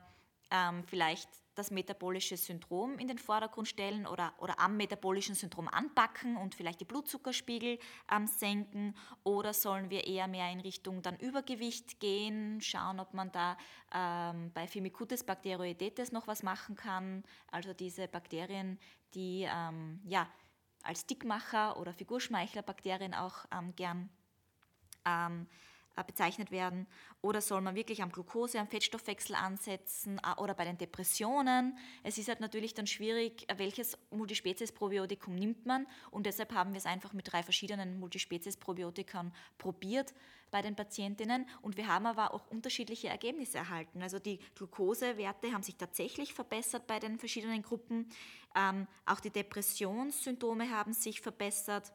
ähm, 0.49 0.83
vielleicht 0.85 1.29
das 1.55 1.71
metabolische 1.71 2.37
Syndrom 2.37 2.97
in 2.97 3.07
den 3.07 3.17
Vordergrund 3.17 3.67
stellen 3.67 4.07
oder, 4.07 4.33
oder 4.39 4.59
am 4.59 4.77
metabolischen 4.77 5.35
Syndrom 5.35 5.67
anpacken 5.67 6.37
und 6.37 6.55
vielleicht 6.55 6.81
die 6.81 6.85
Blutzuckerspiegel 6.85 7.79
ähm, 8.11 8.27
senken? 8.27 8.95
Oder 9.23 9.53
sollen 9.53 9.89
wir 9.89 10.07
eher 10.07 10.27
mehr 10.27 10.51
in 10.51 10.59
Richtung 10.59 11.01
dann 11.01 11.17
Übergewicht 11.17 11.99
gehen, 11.99 12.61
schauen, 12.61 12.99
ob 12.99 13.13
man 13.13 13.31
da 13.31 13.57
ähm, 13.93 14.51
bei 14.53 14.67
Firmicutes 14.67 15.23
bacteroidetes 15.23 16.11
noch 16.11 16.27
was 16.27 16.43
machen 16.43 16.75
kann, 16.75 17.23
also 17.51 17.73
diese 17.73 18.07
Bakterien, 18.07 18.79
die 19.13 19.47
ähm, 19.49 20.01
ja, 20.05 20.27
als 20.83 21.05
Dickmacher 21.05 21.77
oder 21.79 21.93
Figurschmeichlerbakterien 21.93 23.13
auch 23.13 23.45
ähm, 23.51 23.75
gern 23.75 24.09
ähm, 25.05 25.47
äh, 25.47 25.72
bezeichnet 26.01 26.49
werden? 26.49 26.87
Oder 27.21 27.41
soll 27.41 27.61
man 27.61 27.75
wirklich 27.75 28.01
am 28.01 28.11
Glucose, 28.11 28.59
am 28.59 28.67
Fettstoffwechsel 28.67 29.35
ansetzen 29.35 30.19
äh, 30.19 30.41
oder 30.41 30.55
bei 30.55 30.65
den 30.65 30.77
Depressionen? 30.77 31.77
Es 32.01 32.17
ist 32.17 32.29
halt 32.29 32.39
natürlich 32.39 32.73
dann 32.73 32.87
schwierig, 32.87 33.47
äh, 33.49 33.59
welches 33.59 33.97
Multispezies-Probiotikum 34.09 35.35
nimmt 35.35 35.65
man 35.65 35.85
und 36.09 36.25
deshalb 36.25 36.53
haben 36.53 36.71
wir 36.71 36.79
es 36.79 36.87
einfach 36.87 37.13
mit 37.13 37.31
drei 37.31 37.43
verschiedenen 37.43 37.99
Multispezies-Probiotikern 37.99 39.31
probiert 39.59 40.13
bei 40.49 40.61
den 40.61 40.75
Patientinnen 40.75 41.47
und 41.61 41.77
wir 41.77 41.87
haben 41.87 42.05
aber 42.05 42.33
auch 42.33 42.47
unterschiedliche 42.47 43.09
Ergebnisse 43.09 43.57
erhalten. 43.57 44.01
Also 44.01 44.19
die 44.19 44.39
Glukosewerte 44.55 45.51
haben 45.51 45.63
sich 45.63 45.75
tatsächlich 45.75 46.33
verbessert 46.33 46.87
bei 46.87 46.99
den 46.99 47.17
verschiedenen 47.17 47.63
Gruppen. 47.63 48.07
Ähm, 48.55 48.87
auch 49.05 49.19
die 49.19 49.31
Depressionssymptome 49.31 50.69
haben 50.69 50.93
sich 50.93 51.21
verbessert. 51.21 51.91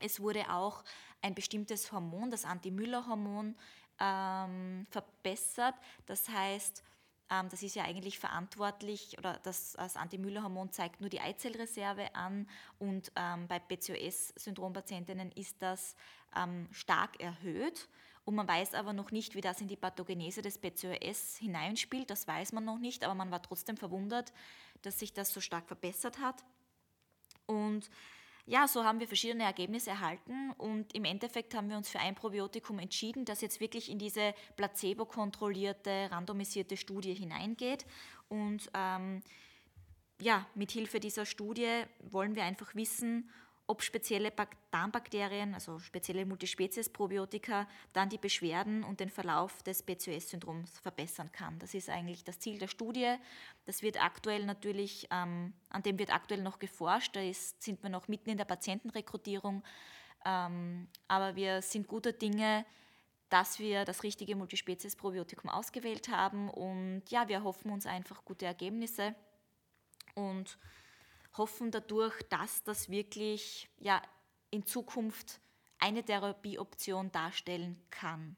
Es 0.00 0.20
wurde 0.20 0.50
auch 0.50 0.82
ein 1.22 1.34
bestimmtes 1.34 1.92
Hormon, 1.92 2.30
das 2.30 2.44
Anti-Müller-Hormon, 2.44 3.54
ähm, 4.00 4.86
verbessert. 4.90 5.74
Das 6.06 6.28
heißt, 6.28 6.82
ähm, 7.30 7.48
das 7.48 7.62
ist 7.62 7.76
ja 7.76 7.84
eigentlich 7.84 8.18
verantwortlich, 8.18 9.16
oder 9.18 9.38
das, 9.42 9.72
das 9.72 9.96
Anti-Müller-Hormon 9.96 10.72
zeigt 10.72 11.00
nur 11.00 11.10
die 11.10 11.20
Eizellreserve 11.20 12.14
an 12.14 12.48
und 12.78 13.12
ähm, 13.14 13.46
bei 13.46 13.58
PCOS-Syndrompatientinnen 13.58 15.30
ist 15.32 15.62
das 15.62 15.94
ähm, 16.36 16.68
stark 16.72 17.20
erhöht. 17.20 17.88
Und 18.24 18.34
man 18.34 18.46
weiß 18.46 18.74
aber 18.74 18.92
noch 18.92 19.10
nicht, 19.12 19.34
wie 19.34 19.40
das 19.40 19.60
in 19.60 19.68
die 19.68 19.76
Pathogenese 19.76 20.42
des 20.42 20.58
PCOS 20.58 21.38
hineinspielt. 21.38 22.10
Das 22.10 22.28
weiß 22.28 22.52
man 22.52 22.64
noch 22.64 22.78
nicht, 22.78 23.02
aber 23.02 23.14
man 23.14 23.30
war 23.30 23.42
trotzdem 23.42 23.76
verwundert, 23.76 24.32
dass 24.82 24.98
sich 24.98 25.12
das 25.12 25.32
so 25.32 25.40
stark 25.40 25.66
verbessert 25.66 26.18
hat. 26.20 26.44
Und 27.46 27.90
ja, 28.50 28.66
so 28.66 28.82
haben 28.82 28.98
wir 28.98 29.06
verschiedene 29.06 29.44
Ergebnisse 29.44 29.90
erhalten 29.90 30.50
und 30.58 30.92
im 30.92 31.04
Endeffekt 31.04 31.54
haben 31.54 31.70
wir 31.70 31.76
uns 31.76 31.88
für 31.88 32.00
ein 32.00 32.16
Probiotikum 32.16 32.80
entschieden, 32.80 33.24
das 33.24 33.42
jetzt 33.42 33.60
wirklich 33.60 33.88
in 33.88 34.00
diese 34.00 34.34
placebo-kontrollierte, 34.56 36.08
randomisierte 36.10 36.76
Studie 36.76 37.14
hineingeht. 37.14 37.86
Und 38.28 38.68
ähm, 38.74 39.22
ja, 40.20 40.46
mit 40.56 40.72
Hilfe 40.72 40.98
dieser 40.98 41.26
Studie 41.26 41.84
wollen 42.00 42.34
wir 42.34 42.42
einfach 42.42 42.74
wissen, 42.74 43.30
ob 43.70 43.82
spezielle 43.82 44.32
Darmbakterien, 44.72 45.54
also 45.54 45.78
spezielle 45.78 46.26
Multispezies-Probiotika, 46.26 47.68
dann 47.92 48.08
die 48.08 48.18
Beschwerden 48.18 48.82
und 48.82 48.98
den 48.98 49.10
Verlauf 49.10 49.62
des 49.62 49.84
PCOS-Syndroms 49.84 50.80
verbessern 50.80 51.30
kann. 51.30 51.56
Das 51.60 51.72
ist 51.74 51.88
eigentlich 51.88 52.24
das 52.24 52.40
Ziel 52.40 52.58
der 52.58 52.66
Studie. 52.66 53.14
Das 53.66 53.82
wird 53.82 54.02
aktuell 54.02 54.44
natürlich, 54.44 55.06
ähm, 55.12 55.52
an 55.68 55.82
dem 55.84 56.00
wird 56.00 56.12
aktuell 56.12 56.42
noch 56.42 56.58
geforscht. 56.58 57.14
Da 57.14 57.20
ist, 57.20 57.62
sind 57.62 57.80
wir 57.84 57.90
noch 57.90 58.08
mitten 58.08 58.30
in 58.30 58.38
der 58.38 58.44
Patientenrekrutierung. 58.44 59.62
Ähm, 60.24 60.88
aber 61.06 61.36
wir 61.36 61.62
sind 61.62 61.86
guter 61.86 62.12
Dinge, 62.12 62.66
dass 63.28 63.60
wir 63.60 63.84
das 63.84 64.02
richtige 64.02 64.34
Multispezies-Probiotikum 64.34 65.48
ausgewählt 65.48 66.08
haben. 66.08 66.50
Und 66.50 67.02
ja, 67.08 67.28
wir 67.28 67.44
hoffen 67.44 67.70
uns 67.70 67.86
einfach 67.86 68.24
gute 68.24 68.46
Ergebnisse. 68.46 69.14
Und 70.16 70.58
hoffen 71.36 71.70
dadurch, 71.70 72.14
dass 72.28 72.62
das 72.62 72.88
wirklich 72.88 73.68
ja, 73.78 74.02
in 74.50 74.66
Zukunft 74.66 75.40
eine 75.78 76.04
Therapieoption 76.04 77.10
darstellen 77.12 77.80
kann. 77.90 78.36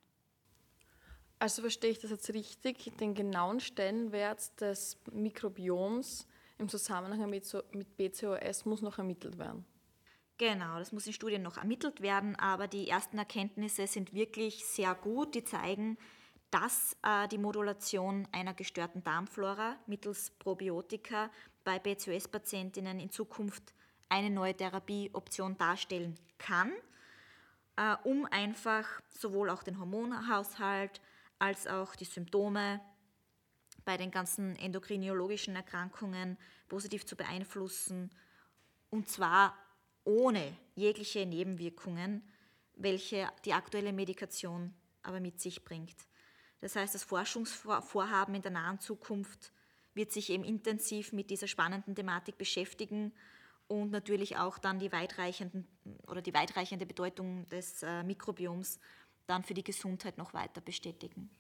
Also 1.39 1.63
verstehe 1.63 1.91
ich 1.91 1.99
das 1.99 2.13
jetzt 2.13 2.33
richtig, 2.33 2.97
den 2.99 3.15
genauen 3.15 3.59
Stellenwert 3.59 4.61
des 4.61 4.97
Mikrobioms 5.11 6.29
im 6.59 6.69
Zusammenhang 6.69 7.29
mit, 7.29 7.97
BCOS 7.97 8.65
muss 8.65 8.81
noch 8.81 8.99
ermittelt 8.99 9.39
werden. 9.39 9.65
Genau, 10.39 10.79
das 10.79 10.93
muss 10.93 11.07
in 11.07 11.13
Studien 11.13 11.43
noch 11.43 11.57
ermittelt 11.57 12.01
werden, 12.01 12.37
aber 12.37 12.69
die 12.69 12.89
ersten 12.89 13.19
Erkenntnisse 13.19 13.87
sind 13.87 14.15
wirklich 14.15 14.65
sehr 14.65 14.95
gut. 14.95 15.35
Die 15.35 15.45
zeigen, 15.45 15.99
dass 16.53 16.97
äh, 17.03 17.27
die 17.29 17.39
Modulation 17.39 18.29
einer 18.31 18.55
gestörten 18.55 19.03
Darmflora 19.03 19.77
mittels 19.87 20.31
Probiotika 20.39 21.31
bei 21.65 21.79
BCOS-Patientinnen 21.79 23.01
in 23.01 23.11
Zukunft 23.11 23.75
eine 24.09 24.31
neue 24.31 24.57
Therapieoption 24.57 25.57
darstellen 25.57 26.19
kann, 26.39 26.73
äh, 27.77 27.97
um 28.05 28.27
einfach 28.27 29.01
sowohl 29.09 29.51
auch 29.51 29.63
den 29.63 29.79
Hormonhaushalt 29.79 31.01
als 31.39 31.67
auch 31.67 31.95
die 31.97 32.05
Symptome 32.05 32.81
bei 33.85 33.97
den 33.97 34.11
ganzen 34.11 34.57
endokrinologischen 34.57 35.57
Erkrankungen 35.57 36.39
positiv 36.69 37.07
zu 37.07 37.17
beeinflussen 37.17 38.11
und 38.91 39.09
zwar 39.09 39.57
ohne 40.05 40.57
jegliche 40.75 41.25
Nebenwirkungen, 41.27 42.23
welche 42.75 43.29
die 43.45 43.55
aktuelle 43.55 43.93
Medikation 43.93 44.75
aber 45.03 45.21
mit 45.21 45.41
sich 45.41 45.65
bringt. 45.65 45.97
Das 46.61 46.77
heißt, 46.77 46.95
das 46.95 47.03
Forschungsvorhaben 47.05 48.35
in 48.35 48.43
der 48.43 48.53
nahen 48.53 48.79
Zukunft 48.79 49.53
wird 49.95 50.13
sich 50.13 50.31
eben 50.31 50.45
intensiv 50.45 51.13
mit 51.13 51.31
dieser 51.31 51.47
spannenden 51.47 51.95
Thematik 51.95 52.39
beschäftigen 52.39 53.13
und 53.69 53.91
natürlich 53.91 54.37
auch 54.37 54.59
dann 54.59 54.79
die 54.79 54.93
weitreichenden 54.93 55.67
oder 56.07 56.23
die 56.23 56.35
weitreichende 56.35 56.87
Bedeutung 56.87 57.49
des 57.49 57.83
äh, 57.83 58.03
Mikrobioms 58.03 58.79
dann 59.27 59.43
für 59.43 59.55
die 59.55 59.65
Gesundheit 59.65 60.19
noch 60.19 60.35
weiter 60.35 60.61
bestätigen. 60.61 61.31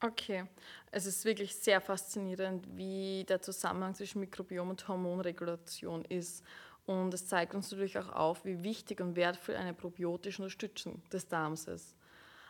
Okay, 0.00 0.44
es 0.90 1.06
ist 1.06 1.24
wirklich 1.24 1.54
sehr 1.54 1.80
faszinierend, 1.80 2.66
wie 2.76 3.24
der 3.26 3.40
Zusammenhang 3.40 3.94
zwischen 3.94 4.20
Mikrobiom 4.20 4.68
und 4.70 4.86
Hormonregulation 4.86 6.04
ist. 6.04 6.44
Und 6.84 7.14
es 7.14 7.26
zeigt 7.26 7.54
uns 7.54 7.70
natürlich 7.70 7.96
auch 7.96 8.10
auf, 8.10 8.44
wie 8.44 8.62
wichtig 8.62 9.00
und 9.00 9.16
wertvoll 9.16 9.56
eine 9.56 9.72
probiotische 9.72 10.42
Unterstützung 10.42 11.02
des 11.10 11.28
Darms 11.28 11.66
ist. 11.66 11.96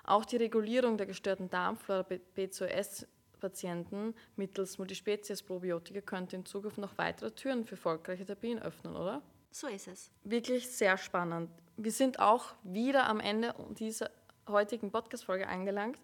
Auch 0.03 0.25
die 0.25 0.37
Regulierung 0.37 0.97
der 0.99 1.07
gestörten 1.07 1.49
Darmflora 1.49 2.03
BCOS 2.03 3.07
Patienten 3.45 4.15
mittels 4.37 4.79
Multispezies-Probiotika 4.79 6.01
könnte 6.01 6.35
in 6.35 6.47
Zukunft 6.47 6.79
noch 6.79 6.97
weitere 6.97 7.31
Türen 7.31 7.67
für 7.67 7.73
erfolgreiche 7.73 8.25
Therapien 8.25 8.59
öffnen, 8.59 8.97
oder? 8.97 9.21
So 9.51 9.67
ist 9.67 9.87
es. 9.87 10.11
Wirklich 10.25 10.71
sehr 10.71 10.97
spannend. 10.97 11.51
Wir 11.77 11.93
sind 11.93 12.21
auch 12.21 12.55
wieder 12.63 13.07
am 13.07 13.21
Ende 13.21 13.55
dieser 13.79 14.11
heutigen 14.49 14.91
Podcast-Folge 14.91 15.47
angelangt. 15.47 15.99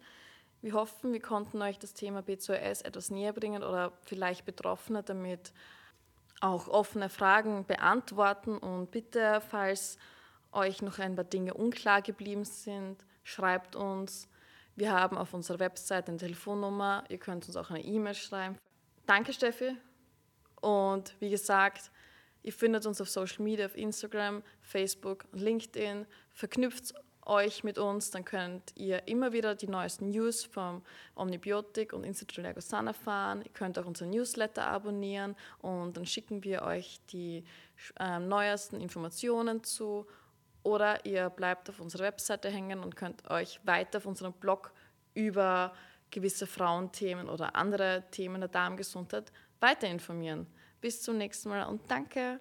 Wir 0.61 0.75
hoffen, 0.75 1.15
wir 1.15 1.23
konnten 1.23 1.63
euch 1.63 1.79
das 1.79 1.95
Thema 1.95 2.21
BCOS 2.21 2.83
etwas 2.83 3.11
näher 3.11 3.33
bringen 3.33 3.63
oder 3.63 3.93
vielleicht 4.03 4.45
Betroffene 4.45 5.03
damit 5.03 5.55
auch 6.43 6.69
offene 6.69 7.09
Fragen 7.09 7.65
beantworten. 7.65 8.59
Und 8.59 8.91
bitte, 8.91 9.41
falls 9.41 9.97
euch 10.53 10.83
noch 10.83 10.99
ein 10.99 11.15
paar 11.15 11.25
Dinge 11.25 11.55
unklar 11.55 12.03
geblieben 12.03 12.45
sind, 12.45 13.03
schreibt 13.25 13.77
uns 13.77 14.29
wir 14.81 14.93
haben 14.93 15.19
auf 15.19 15.35
unserer 15.35 15.59
Website 15.59 16.09
eine 16.09 16.17
Telefonnummer. 16.17 17.05
Ihr 17.11 17.19
könnt 17.19 17.47
uns 17.47 17.57
auch 17.57 17.69
eine 17.69 17.85
E-Mail 17.85 18.15
schreiben. 18.15 18.57
Danke, 19.05 19.35
Steffi. 19.35 19.77
Und 20.63 21.15
wie 21.21 21.29
gesagt, 21.29 21.91
ihr 22.43 22.53
findet 22.53 22.87
uns 22.87 22.99
auf 22.99 23.11
Social 23.11 23.45
Media, 23.45 23.67
auf 23.67 23.77
Instagram, 23.77 24.43
Facebook 24.63 25.27
und 25.33 25.41
LinkedIn. 25.41 26.07
Verknüpft 26.33 26.95
euch 27.27 27.63
mit 27.63 27.79
uns, 27.79 28.11
dann 28.11 28.25
könnt 28.25 28.73
ihr 28.75 29.07
immer 29.07 29.35
wieder 29.35 29.55
die 29.55 29.69
neuesten 29.69 30.09
News 30.09 30.45
vom 30.45 30.83
Omnibiotik 31.15 31.93
und 31.93 32.05
Institut 32.05 32.43
Ergosan 32.43 32.87
erfahren. 32.87 33.43
Ihr 33.43 33.53
könnt 33.53 33.79
auch 33.79 33.85
unseren 33.85 34.11
Newsletter 34.11 34.67
abonnieren 34.67 35.37
und 35.59 35.99
dann 35.99 36.07
schicken 36.07 36.43
wir 36.43 36.63
euch 36.63 37.01
die 37.13 37.45
äh, 37.99 38.19
neuesten 38.19 38.81
Informationen 38.81 39.63
zu 39.63 40.07
oder 40.63 41.05
ihr 41.07 41.31
bleibt 41.31 41.69
auf 41.71 41.81
unserer 41.81 42.05
Webseite 42.05 42.51
hängen 42.51 42.81
und 42.81 42.97
könnt 42.97 43.29
euch 43.31 43.61
weiter 43.65 43.99
auf 43.99 44.07
unserem 44.07 44.33
Blog 44.33 44.73
über 45.15 45.73
gewisse 46.11 46.47
Frauenthemen 46.47 47.29
oder 47.29 47.55
andere 47.57 48.05
Themen 48.11 48.41
der 48.41 48.49
Darmgesundheit 48.49 49.33
weiter 49.61 49.89
informieren. 49.89 50.47
Bis 50.81 51.03
zum 51.03 51.19
nächsten 51.19 51.51
Mal 51.51 51.65
und 51.65 51.91
danke. 51.91 52.41